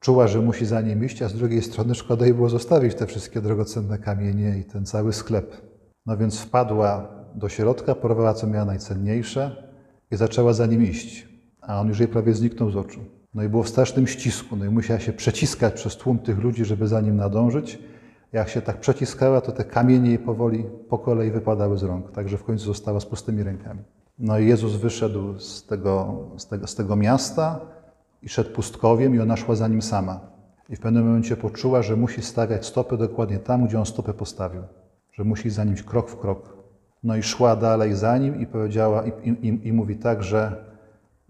czuła, 0.00 0.26
że 0.28 0.40
musi 0.40 0.66
za 0.66 0.80
nim 0.80 1.04
iść, 1.04 1.22
a 1.22 1.28
z 1.28 1.34
drugiej 1.34 1.62
strony 1.62 1.94
szkoda 1.94 2.24
jej 2.24 2.34
było 2.34 2.48
zostawić 2.48 2.94
te 2.94 3.06
wszystkie 3.06 3.40
drogocenne 3.40 3.98
kamienie 3.98 4.58
i 4.58 4.64
ten 4.64 4.86
cały 4.86 5.12
sklep. 5.12 5.56
No 6.06 6.16
więc 6.16 6.40
wpadła 6.40 7.08
do 7.34 7.48
środka, 7.48 7.94
porwała 7.94 8.34
co 8.34 8.46
miała 8.46 8.64
najcenniejsze 8.64 9.70
i 10.10 10.16
zaczęła 10.16 10.52
za 10.52 10.66
nim 10.66 10.82
iść. 10.82 11.28
A 11.60 11.80
on 11.80 11.88
już 11.88 11.98
jej 11.98 12.08
prawie 12.08 12.34
zniknął 12.34 12.70
z 12.70 12.76
oczu. 12.76 13.00
No 13.34 13.42
i 13.42 13.48
było 13.48 13.62
w 13.62 13.68
strasznym 13.68 14.06
ścisku, 14.06 14.56
no 14.56 14.64
i 14.64 14.68
musiała 14.68 15.00
się 15.00 15.12
przeciskać 15.12 15.74
przez 15.74 15.96
tłum 15.96 16.18
tych 16.18 16.38
ludzi, 16.38 16.64
żeby 16.64 16.88
za 16.88 17.00
nim 17.00 17.16
nadążyć. 17.16 17.78
Jak 18.34 18.48
się 18.48 18.62
tak 18.62 18.80
przeciskała, 18.80 19.40
to 19.40 19.52
te 19.52 19.64
kamienie 19.64 20.08
jej 20.08 20.18
powoli 20.18 20.64
po 20.88 20.98
kolei 20.98 21.30
wypadały 21.30 21.78
z 21.78 21.82
rąk, 21.82 22.12
także 22.12 22.38
w 22.38 22.44
końcu 22.44 22.64
została 22.64 23.00
z 23.00 23.06
pustymi 23.06 23.42
rękami. 23.42 23.80
No 24.18 24.38
i 24.38 24.46
Jezus 24.46 24.74
wyszedł 24.74 25.38
z 25.38 25.66
tego, 25.66 26.14
z 26.36 26.46
tego, 26.46 26.66
z 26.66 26.74
tego 26.74 26.96
miasta 26.96 27.60
i 28.22 28.28
szedł 28.28 28.50
pustkowiem 28.50 29.14
i 29.14 29.20
ona 29.20 29.36
szła 29.36 29.54
za 29.54 29.68
nim 29.68 29.82
sama. 29.82 30.20
I 30.68 30.76
w 30.76 30.80
pewnym 30.80 31.06
momencie 31.06 31.36
poczuła, 31.36 31.82
że 31.82 31.96
musi 31.96 32.22
stawiać 32.22 32.66
stopy 32.66 32.96
dokładnie 32.96 33.38
tam, 33.38 33.66
gdzie 33.66 33.78
on 33.78 33.86
stopę 33.86 34.14
postawił. 34.14 34.62
Że 35.12 35.24
musi 35.24 35.50
za 35.50 35.64
nim 35.64 35.76
krok 35.76 36.10
w 36.10 36.16
krok. 36.16 36.56
No 37.02 37.16
i 37.16 37.22
szła 37.22 37.56
dalej 37.56 37.94
za 37.94 38.18
nim 38.18 38.40
i 38.40 38.46
powiedziała, 38.46 39.04
i, 39.06 39.28
i, 39.28 39.68
i 39.68 39.72
mówi 39.72 39.96
tak, 39.96 40.22
że 40.22 40.64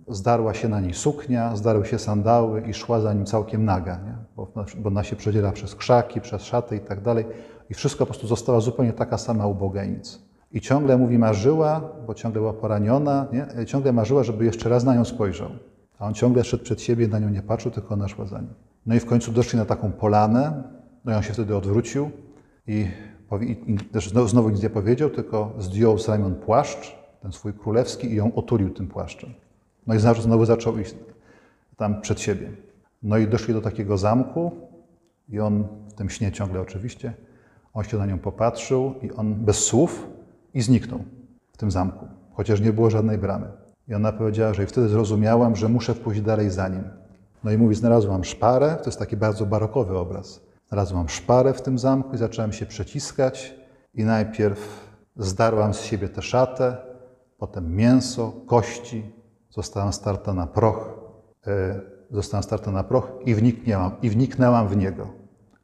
zdarła 0.08 0.54
się 0.54 0.68
na 0.68 0.80
niej 0.80 0.94
suknia, 0.94 1.56
zdarły 1.56 1.86
się 1.86 1.98
sandały 1.98 2.60
i 2.60 2.74
szła 2.74 3.00
za 3.00 3.12
nim 3.12 3.26
całkiem 3.26 3.64
naga, 3.64 3.98
nie? 4.06 4.16
Bo, 4.36 4.52
bo 4.76 4.88
ona 4.88 5.04
się 5.04 5.16
przedziera 5.16 5.52
przez 5.52 5.74
krzaki, 5.74 6.20
przez 6.20 6.42
szaty 6.42 6.76
i 6.76 6.80
tak 6.80 7.00
dalej. 7.00 7.24
I 7.70 7.74
wszystko 7.74 7.98
po 7.98 8.06
prostu 8.06 8.26
została 8.26 8.60
zupełnie 8.60 8.92
taka 8.92 9.18
sama 9.18 9.46
ubogajnic. 9.46 10.22
I 10.52 10.60
ciągle 10.60 10.98
mówi, 10.98 11.18
marzyła, 11.18 11.80
bo 12.06 12.14
ciągle 12.14 12.40
była 12.40 12.52
poraniona, 12.52 13.26
nie? 13.32 13.66
ciągle 13.66 13.92
marzyła, 13.92 14.22
żeby 14.22 14.44
jeszcze 14.44 14.68
raz 14.68 14.84
na 14.84 14.94
nią 14.94 15.04
spojrzał. 15.04 15.50
A 15.98 16.06
on 16.06 16.14
ciągle 16.14 16.44
szedł 16.44 16.64
przed 16.64 16.82
siebie, 16.82 17.08
na 17.08 17.18
nią 17.18 17.28
nie 17.28 17.42
patrzył, 17.42 17.70
tylko 17.70 17.94
ona 17.94 18.08
szła 18.08 18.26
za 18.26 18.40
nim. 18.40 18.54
No 18.86 18.94
i 18.94 19.00
w 19.00 19.06
końcu 19.06 19.32
doszli 19.32 19.58
na 19.58 19.64
taką 19.64 19.92
polanę, 19.92 20.62
no 21.04 21.12
i 21.12 21.14
on 21.14 21.22
się 21.22 21.32
wtedy 21.32 21.56
odwrócił 21.56 22.10
i, 22.66 22.86
i, 23.40 23.72
i 23.72 23.78
też 23.78 24.10
znowu 24.10 24.50
nic 24.50 24.62
nie 24.62 24.70
powiedział, 24.70 25.10
tylko 25.10 25.52
zdjął 25.58 25.98
z 25.98 26.08
ramion 26.08 26.34
płaszcz, 26.34 26.96
ten 27.22 27.32
swój 27.32 27.52
królewski 27.52 28.12
i 28.12 28.14
ją 28.14 28.34
otulił 28.34 28.70
tym 28.70 28.88
płaszczem. 28.88 29.34
No 29.86 29.94
i 29.94 29.98
znowu 29.98 30.44
zaczął 30.44 30.78
iść 30.78 30.94
tam 31.76 32.00
przed 32.00 32.20
siebie. 32.20 32.50
No 33.02 33.18
i 33.18 33.28
doszli 33.28 33.54
do 33.54 33.60
takiego 33.60 33.98
zamku 33.98 34.50
i 35.28 35.40
on 35.40 35.64
w 35.88 35.92
tym 35.94 36.10
śnie 36.10 36.32
ciągle 36.32 36.60
oczywiście, 36.60 37.14
on 37.74 37.84
się 37.84 37.98
na 37.98 38.06
nią 38.06 38.18
popatrzył 38.18 38.94
i 39.02 39.12
on 39.12 39.34
bez 39.34 39.58
słów 39.58 40.08
i 40.54 40.62
zniknął 40.62 41.04
w 41.52 41.56
tym 41.56 41.70
zamku, 41.70 42.06
chociaż 42.32 42.60
nie 42.60 42.72
było 42.72 42.90
żadnej 42.90 43.18
bramy. 43.18 43.46
I 43.88 43.94
ona 43.94 44.12
powiedziała, 44.12 44.54
że 44.54 44.62
i 44.64 44.66
wtedy 44.66 44.88
zrozumiałam, 44.88 45.56
że 45.56 45.68
muszę 45.68 45.94
pójść 45.94 46.20
dalej 46.20 46.50
za 46.50 46.68
nim. 46.68 46.84
No 47.44 47.50
i 47.50 47.58
mówi, 47.58 47.74
znalazłam 47.74 48.24
szparę, 48.24 48.76
to 48.82 48.86
jest 48.86 48.98
taki 48.98 49.16
bardzo 49.16 49.46
barokowy 49.46 49.98
obraz. 49.98 50.40
Znalazłam 50.68 51.08
szparę 51.08 51.52
w 51.52 51.62
tym 51.62 51.78
zamku 51.78 52.14
i 52.14 52.18
zacząłem 52.18 52.52
się 52.52 52.66
przeciskać 52.66 53.54
i 53.94 54.04
najpierw 54.04 54.90
zdarłam 55.16 55.74
z 55.74 55.80
siebie 55.80 56.08
tę 56.08 56.22
szatę, 56.22 56.76
potem 57.38 57.76
mięso, 57.76 58.32
kości, 58.46 59.12
zostałam 59.54 59.92
starta 59.92 60.34
na 60.34 60.46
proch, 60.46 60.98
e, 61.46 61.80
zostałam 62.10 62.42
starta 62.42 62.70
na 62.70 62.84
proch 62.84 63.12
i 63.26 63.34
wniknęłam, 63.34 63.92
i 64.02 64.10
wniknęłam 64.10 64.68
w 64.68 64.76
niego. 64.76 65.08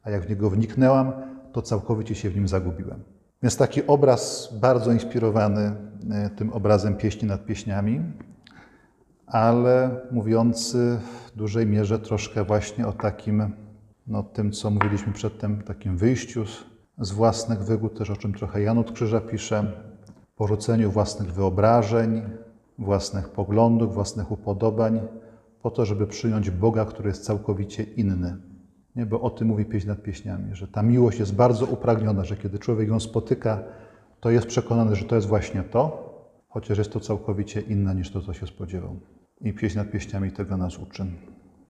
A 0.03 0.09
jak 0.09 0.25
w 0.25 0.29
niego 0.29 0.49
wniknęłam, 0.49 1.11
to 1.51 1.61
całkowicie 1.61 2.15
się 2.15 2.29
w 2.29 2.35
nim 2.35 2.47
zagubiłem. 2.47 3.03
Więc 3.43 3.57
taki 3.57 3.87
obraz 3.87 4.49
bardzo 4.61 4.91
inspirowany 4.91 5.75
e, 6.11 6.29
tym 6.29 6.53
obrazem 6.53 6.95
pieśni 6.95 7.27
nad 7.27 7.45
pieśniami, 7.45 8.01
ale 9.27 10.01
mówiący 10.11 10.99
w 11.27 11.37
dużej 11.37 11.65
mierze 11.67 11.99
troszkę 11.99 12.43
właśnie 12.43 12.87
o 12.87 12.93
takim, 12.93 13.51
no 14.07 14.23
tym, 14.23 14.51
co 14.51 14.69
mówiliśmy 14.69 15.13
przedtem, 15.13 15.61
takim 15.61 15.97
wyjściu 15.97 16.45
z, 16.99 17.11
własnych 17.11 17.63
wygód, 17.63 17.97
też 17.97 18.09
o 18.09 18.15
czym 18.15 18.33
trochę 18.33 18.61
Jan 18.61 18.77
od 18.77 18.91
Krzyża 18.91 19.21
pisze, 19.21 19.71
porzuceniu 20.35 20.91
własnych 20.91 21.33
wyobrażeń, 21.33 22.21
własnych 22.81 23.29
poglądów, 23.29 23.93
własnych 23.93 24.31
upodobań, 24.31 25.01
po 25.61 25.71
to, 25.71 25.85
żeby 25.85 26.07
przyjąć 26.07 26.49
Boga, 26.49 26.85
który 26.85 27.09
jest 27.09 27.25
całkowicie 27.25 27.83
inny. 27.83 28.37
Nie, 28.95 29.05
bo 29.05 29.21
o 29.21 29.29
tym 29.29 29.47
mówi 29.47 29.65
pieśń 29.65 29.87
nad 29.87 30.01
pieśniami, 30.01 30.55
że 30.55 30.67
ta 30.67 30.83
miłość 30.83 31.19
jest 31.19 31.35
bardzo 31.35 31.65
upragniona, 31.65 32.23
że 32.23 32.37
kiedy 32.37 32.59
człowiek 32.59 32.89
ją 32.89 32.99
spotyka, 32.99 33.63
to 34.19 34.29
jest 34.29 34.47
przekonany, 34.47 34.95
że 34.95 35.05
to 35.05 35.15
jest 35.15 35.27
właśnie 35.27 35.63
to, 35.63 36.11
chociaż 36.49 36.77
jest 36.77 36.93
to 36.93 36.99
całkowicie 36.99 37.61
inna 37.61 37.93
niż 37.93 38.11
to, 38.11 38.21
co 38.21 38.33
się 38.33 38.47
spodziewał. 38.47 38.99
I 39.41 39.53
pieśń 39.53 39.77
nad 39.77 39.91
pieśniami 39.91 40.31
tego 40.31 40.57
nas 40.57 40.77
uczy. 40.79 41.05